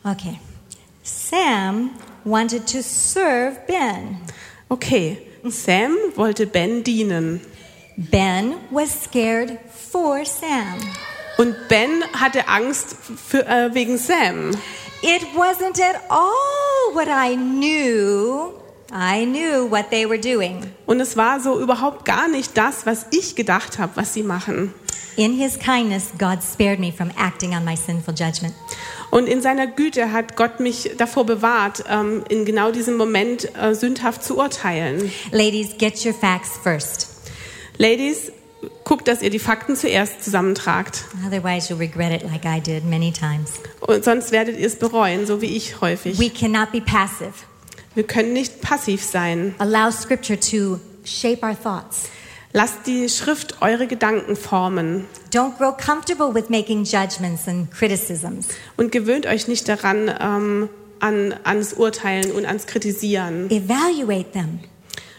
[0.05, 0.39] Okay.
[1.03, 1.91] Sam
[2.25, 4.19] wanted to serve Ben.
[4.69, 5.19] Okay,
[5.49, 7.41] Sam wollte Ben dienen.
[7.97, 10.81] Ben was scared for Sam.
[11.37, 12.97] Und Ben hatte Angst
[13.29, 14.51] für, äh, wegen Sam.
[15.03, 18.53] It wasn't at all what I knew.
[18.93, 20.63] I knew what they were doing.
[20.87, 24.73] Und es war so überhaupt gar nicht das, was ich gedacht habe, was sie machen.
[25.17, 28.55] In his kindness, God spared me from acting on my sinful judgment.
[29.11, 33.75] Und in seiner Güte hat Gott mich davor bewahrt, ähm, in genau diesem Moment äh,
[33.75, 35.11] sündhaft zu urteilen.
[35.31, 37.09] Ladies, get your facts first.
[37.79, 38.33] Ladies,
[38.85, 41.05] guckt, dass ihr die Fakten zuerst zusammentragt.
[41.27, 43.53] Otherwise, you'll regret it like I did many times.
[43.81, 46.19] Und sonst werdet ihr es bereuen, so wie ich häufig.
[46.19, 47.33] We cannot be passive.
[47.95, 49.55] Wir können nicht passiv sein.
[49.59, 52.09] Allow Scripture to shape our thoughts.
[52.53, 58.47] Lasst die Schrift eure Gedanken formen Don't grow comfortable with making judgments and criticisms.
[58.77, 60.69] und gewöhnt euch nicht daran ähm,
[61.01, 64.61] an, ans Urteilen und ans Kritisieren, Evaluate them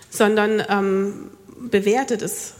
[0.09, 1.31] sondern ähm,
[1.69, 2.53] bewertet es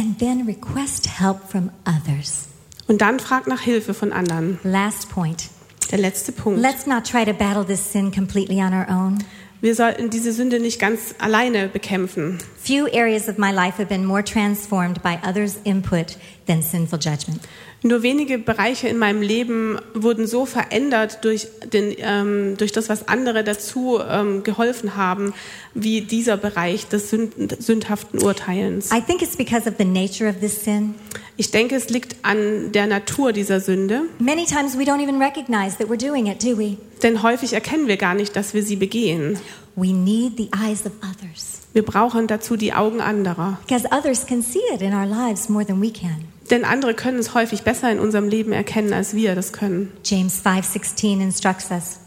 [0.00, 2.48] and then request help from others.
[2.88, 4.58] und dann fragt nach Hilfe von anderen.
[4.64, 5.50] Last point.
[5.92, 6.60] Der letzte Punkt.
[6.60, 9.18] Let's not try to battle this sin completely on our own.
[9.62, 12.38] Wir sollten diese Sünde nicht ganz alleine bekämpfen.
[12.62, 17.42] Few areas of my life have been more transformed by others' input than sinful judgment.
[17.82, 23.08] Nur wenige Bereiche in meinem Leben wurden so verändert durch, den, ähm, durch das, was
[23.08, 25.34] andere dazu ähm, geholfen haben,
[25.74, 28.90] wie dieser Bereich des sünd sündhaften Urteilens.
[28.92, 30.94] I think it's because of the nature of this sin.
[31.36, 35.76] Ich denke, es liegt an der Natur dieser Sünde, Many times we don't even recognize
[35.78, 36.76] that we're doing it, do we?
[37.02, 39.38] Denn häufig erkennen wir gar nicht, dass wir sie begehen.
[39.76, 44.42] We need the eyes of others Wir brauchen dazu die Augen anderer, because others can
[44.42, 46.24] see it in our lives more than we can.
[46.50, 49.92] denn andere können es häufig besser in unserem Leben erkennen, als wir das können.
[50.04, 52.00] James 5:16 instructs us,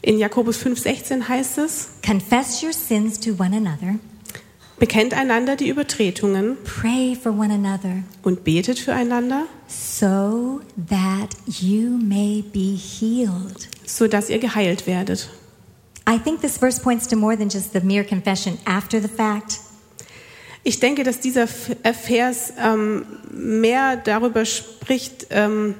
[0.00, 3.96] In Jakobus 5,16 heißt es, confess your sins to one another,
[4.78, 12.42] bekennt einander die Übertretungen pray for one another und betet füreinander, so that you may
[12.52, 13.68] be healed.
[13.96, 15.28] Sodass ihr geheilt werdet.
[16.08, 19.60] I think this verse points to more than just the mere confession after the fact.
[20.64, 21.48] Ich denke, dass dieser
[21.82, 25.74] äh, Vers ähm, mehr darüber spricht, ähm,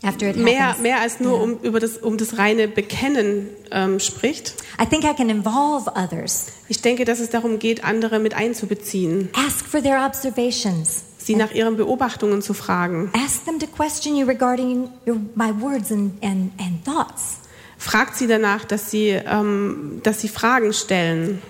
[0.00, 4.54] After it mehr, mehr als nur um, über das, um das reine Bekennen ähm, spricht.
[4.80, 6.52] I think I can involve others.
[6.68, 11.02] Ich denke, dass es darum geht, andere mit einzubeziehen, Ask for their observations.
[11.28, 13.10] Sie nach ihren Beobachtungen zu fragen.
[13.14, 17.40] Ask them to question you regarding your, my words and, and, and thoughts.
[17.76, 21.40] Fragt sie danach, dass sie, ähm, dass sie Fragen stellen.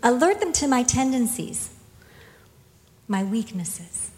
[0.00, 1.68] Alert them to my tendencies,
[3.08, 4.10] my weaknesses.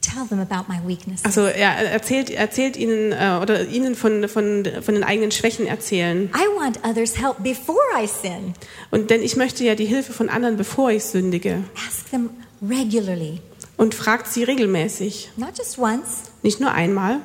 [0.00, 1.24] Tell them about my weaknesses.
[1.24, 6.30] Also er erzählt, erzählt ihnen äh, oder ihnen von, von, von den eigenen Schwächen erzählen.
[6.34, 8.54] I want others' help before I sin.
[8.90, 11.64] Und denn ich möchte ja die Hilfe von anderen, bevor ich sündige.
[11.88, 12.30] Ask them
[12.62, 13.40] regularly,
[13.76, 15.30] Und fragt sie regelmäßig.
[15.36, 17.20] not just once, Nicht nur einmal,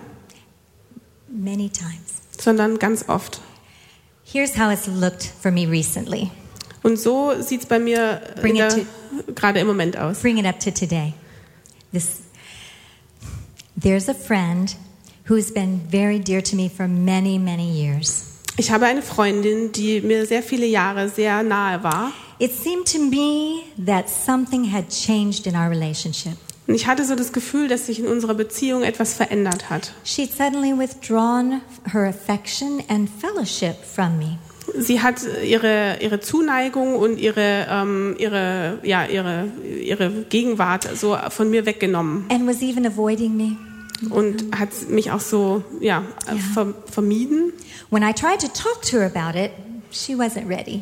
[1.27, 2.21] many times.
[2.39, 3.39] sondern ganz oft.
[4.23, 6.29] Here's how it's looked for me recently.
[6.83, 8.21] Und so sieht es bei mir
[9.35, 10.19] gerade im Moment aus.
[10.19, 11.13] Bring it up to today.
[11.93, 12.21] This,
[13.79, 14.75] there's a friend
[15.29, 18.25] who's been very dear to me for many, many years.
[18.57, 22.11] Ich habe eine Freundin, die mir sehr viele Jahre sehr nahe war.
[22.41, 26.33] It seemed to me that something had changed in our relationship.
[26.65, 29.93] Und ich hatte so das Gefühl, dass sich in unserer Beziehung etwas verändert hat.
[30.03, 31.61] She'd suddenly withdrawn
[31.93, 34.39] her affection and fellowship from me.
[34.75, 41.51] Sie hat ihre, ihre Zuneigung und ihre, ähm, ihre, ja, ihre, ihre Gegenwart so von
[41.51, 43.55] mir weggenommen and was even avoiding me.
[44.09, 46.03] und hat mich auch so ja,
[46.55, 47.53] ver vermieden.
[47.91, 49.51] When I tried to talk to her about it,
[49.91, 50.81] she wasn't ready.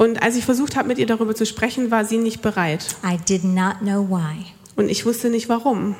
[0.00, 2.96] Und als ich versucht habe, mit ihr darüber zu sprechen, war sie nicht bereit.
[3.04, 4.46] I did not know why.
[4.74, 5.94] Und ich wusste nicht warum.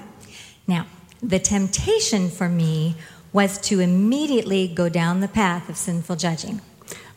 [0.67, 0.85] Now,
[1.21, 2.95] the temptation for me
[3.35, 6.61] was to immediately go down the path of sinful judging.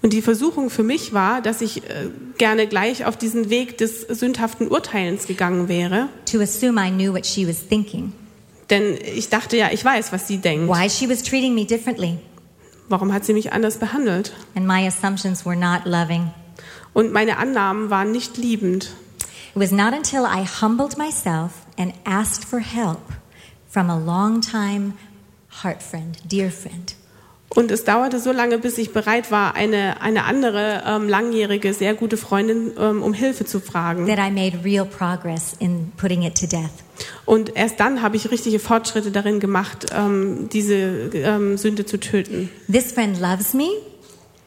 [0.01, 4.01] Und die Versuchung für mich war, dass ich äh, gerne gleich auf diesen Weg des
[4.01, 6.09] sündhaften Urteilens gegangen wäre.
[6.29, 8.11] to assume I knew what she was thinking,
[8.69, 10.67] Denn ich dachte ja, ich weiß, was sie denkt.
[10.67, 12.17] why she was treating me differently,
[12.89, 14.33] Warum hat sie mich anders behandelt?
[14.53, 16.29] and my assumptions were not loving.
[16.93, 18.93] Und meine Annahmen waren nicht liebend.
[19.55, 23.01] It was not until I humbled myself and asked for help
[23.69, 24.93] from a longtime
[25.63, 26.95] heart friend, dear friend,
[27.55, 31.93] Und es dauerte so lange, bis ich bereit war, eine, eine andere ähm, langjährige, sehr
[31.93, 34.07] gute Freundin ähm, um Hilfe zu fragen.
[34.07, 36.71] that I made real progress in putting it to death.
[37.25, 40.73] Und erst dann habe ich richtige Fortschritte darin gemacht, ähm, diese
[41.13, 42.49] ähm, Sünde zu töten.
[42.71, 43.67] This friend loves me,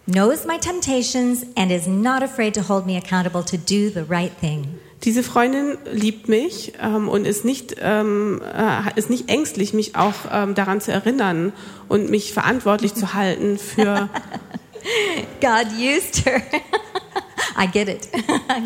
[0.07, 4.33] knows my temptations, and is not afraid to hold me accountable to do the right
[4.41, 4.79] thing.
[5.05, 10.15] Diese Freundin liebt mich ähm, und ist nicht, ähm, äh, ist nicht ängstlich, mich auch
[10.33, 11.53] ähm, daran zu erinnern
[11.89, 14.09] und mich verantwortlich zu halten für.
[15.41, 16.43] God used her.
[17.59, 18.09] I get it.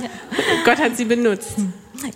[0.64, 1.56] Gott hat sie benutzt.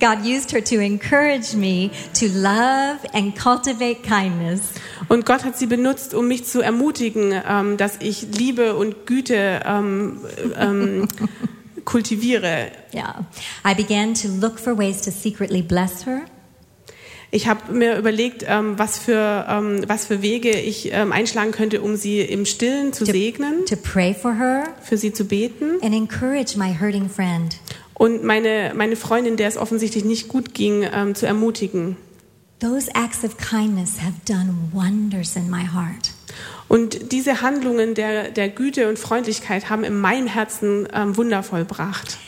[0.01, 4.73] God used her to encourage me to love and cultivate kindness.
[5.09, 9.61] Und Gott hat sie benutzt, um mich zu ermutigen, ähm, dass ich Liebe und Güte
[9.65, 10.21] ähm,
[10.59, 11.09] ähm,
[11.85, 12.73] kultiviere.
[12.93, 13.25] Yeah.
[13.65, 16.23] I began to look for ways to secretly bless her,
[17.35, 21.83] Ich habe mir überlegt, ähm, was, für, ähm, was für Wege ich ähm, einschlagen könnte,
[21.83, 25.81] um sie im Stillen zu segnen, to pray for her, für sie zu beten.
[27.95, 31.97] Und meine, meine Freundin, der es offensichtlich nicht gut ging, ähm, zu ermutigen.
[32.61, 36.13] Those acts of kindness have done wonders in my heart.
[36.69, 42.19] Und diese Handlungen der, der Güte und Freundlichkeit haben in meinem Herzen ähm, Wunder vollbracht.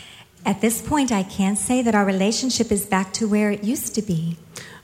[0.45, 3.97] At this point, I can't say that our relationship is back to where it used
[3.97, 4.37] to be,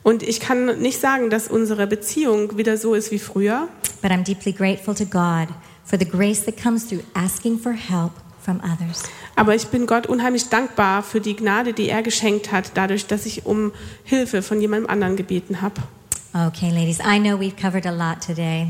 [0.02, 3.68] Und ich kann nicht sagen, dass unsere Beziehung wieder so ist wie früher,
[4.00, 5.48] but I'm deeply grateful to God
[5.84, 8.12] for the grace that comes through asking for help
[8.45, 9.03] from others.
[9.36, 13.26] aber ich bin Gott unheimlich dankbar für die Gnade, die er geschenkt hat, dadurch, dass
[13.26, 13.72] ich um
[14.05, 15.80] Hilfe von jemandem anderen gebeten habe.
[16.34, 18.68] Okay, ladies, I know we've covered a lot today.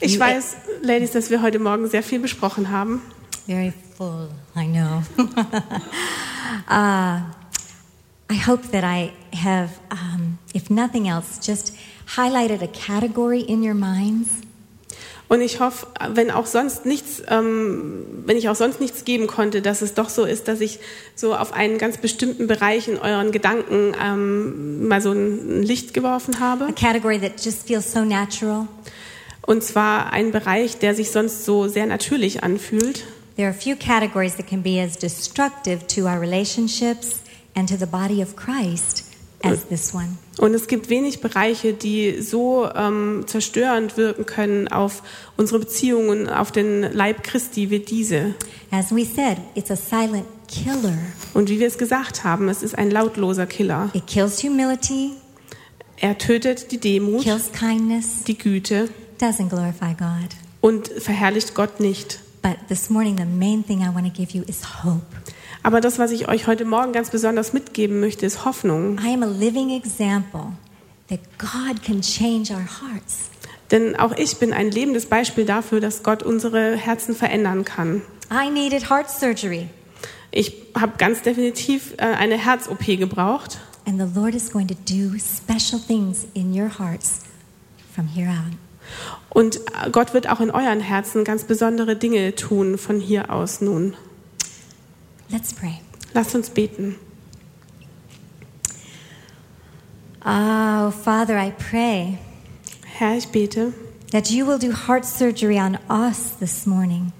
[0.00, 3.00] Ich You- weiß, Ladies, dass wir heute Morgen sehr viel besprochen haben.
[3.46, 5.02] Very full, I know.
[6.68, 7.20] uh,
[8.30, 11.74] I hope that I have, um, if nothing else, just
[12.16, 14.28] highlighted a category in your minds
[15.26, 19.62] Und ich hoffe, wenn auch sonst nichts, ähm, wenn ich auch sonst nichts geben konnte,
[19.62, 20.80] dass es doch so ist, dass ich
[21.14, 26.36] so auf einen ganz bestimmten Bereich in euren Gedanken ähm, mal so ein Licht geworfen
[26.36, 26.72] a habe.
[26.74, 28.68] category that just feels so natural.
[29.46, 33.04] Und zwar einen Bereich, der sich sonst so sehr natürlich anfühlt.
[33.36, 37.20] There are few categories that can be as destructive to our relationships
[37.54, 39.04] and to the body of Christ
[39.42, 40.18] as this one.
[40.38, 45.02] Und es gibt wenig Bereiche, die so ähm, zerstörend wirken können auf
[45.36, 48.34] unsere Beziehungen, auf den Leib Christi wie diese.
[48.70, 50.98] As we said, it's a silent killer.
[51.34, 53.90] Und wie wir es gesagt haben, es ist ein lautloser Killer.
[53.94, 55.10] It kills humility,
[55.98, 58.88] Er tötet die Demut, kills kindness, die Güte
[59.20, 60.30] doesn't glorify God.
[60.60, 62.18] und verherrlicht Gott nicht.
[62.42, 65.06] But this morning, the main thing I want to give you is hope.
[65.64, 69.00] Aber das, was ich euch heute Morgen ganz besonders mitgeben möchte, ist Hoffnung.
[69.04, 70.52] I am a living example
[71.08, 73.30] that God can change our hearts.
[73.72, 78.02] Denn auch ich bin ein lebendes Beispiel dafür, dass Gott unsere Herzen verändern kann.
[78.30, 79.68] I needed heart surgery.
[80.30, 83.58] Ich habe ganz definitiv äh, eine Herz-OP gebraucht.
[83.86, 87.22] and the Lord is going to do special things in your hearts
[87.94, 88.58] from here on.
[89.30, 89.60] Und
[89.92, 93.94] Gott wird auch in euren Herzen ganz besondere Dinge tun von hier aus nun.
[95.30, 95.80] Let's pray.
[96.12, 96.96] Lasst uns beten.
[100.24, 102.18] Oh, Father, I pray
[102.98, 103.72] Herr, ich bete,
[104.12, 107.12] that you will do heart surgery on us this morning.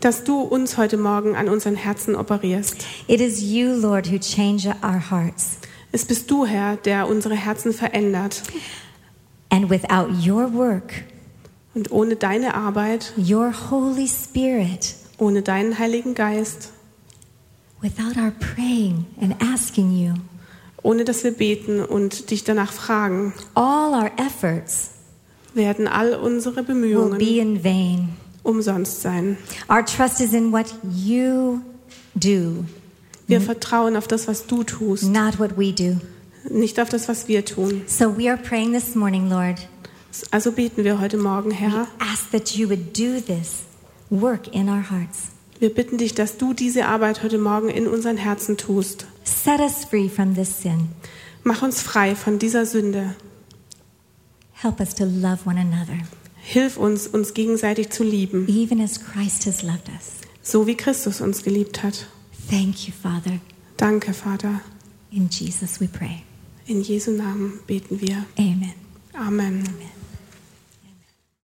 [0.00, 2.86] dass du uns heute Morgen an unseren Herzen operierst.
[3.08, 5.58] It is you, Lord, who change our hearts.
[5.90, 8.42] Es bist du, Herr, der unsere Herzen verändert.
[9.50, 11.04] And without your work,
[11.74, 16.72] Und ohne deine Arbeit, your Holy Spirit, ohne deinen Heiligen Geist,
[17.82, 20.14] without our praying and asking you,
[20.82, 24.90] ohne dass wir beten und dich danach fragen, all our efforts
[25.54, 28.10] werden all unsere will Bemühungen be in vain.
[28.42, 29.36] umsonst sein.
[29.68, 31.60] Our trust is in what you
[32.14, 32.64] do,
[33.26, 35.98] Wir vertrauen auf das, was du tust, not what we do.
[36.50, 37.82] nicht auf das, was wir tun.
[37.86, 39.56] So we are praying this morning, Lord.
[40.30, 41.86] Also beten wir heute Morgen, We Herr.
[41.98, 43.64] ask that you would do this
[44.10, 45.28] work in our hearts.
[45.60, 49.06] Wir bitten dich, dass du diese Arbeit heute Morgen in unseren Herzen tust.
[49.24, 50.88] Set us free from this sin.
[51.42, 53.14] Mach uns frei von dieser Sünde.
[54.52, 55.98] Help us to love one another,
[56.40, 60.18] Hilf uns, uns gegenseitig zu lieben, even as Christ has loved us.
[60.42, 62.06] so wie Christus uns geliebt hat.
[62.48, 63.38] Thank you, Father.
[63.76, 64.60] Danke, Vater.
[65.10, 66.22] In Jesus we pray.
[66.66, 68.24] In Jesu Namen beten wir.
[68.38, 68.74] Amen.
[69.14, 69.64] Amen.
[69.66, 69.97] Amen.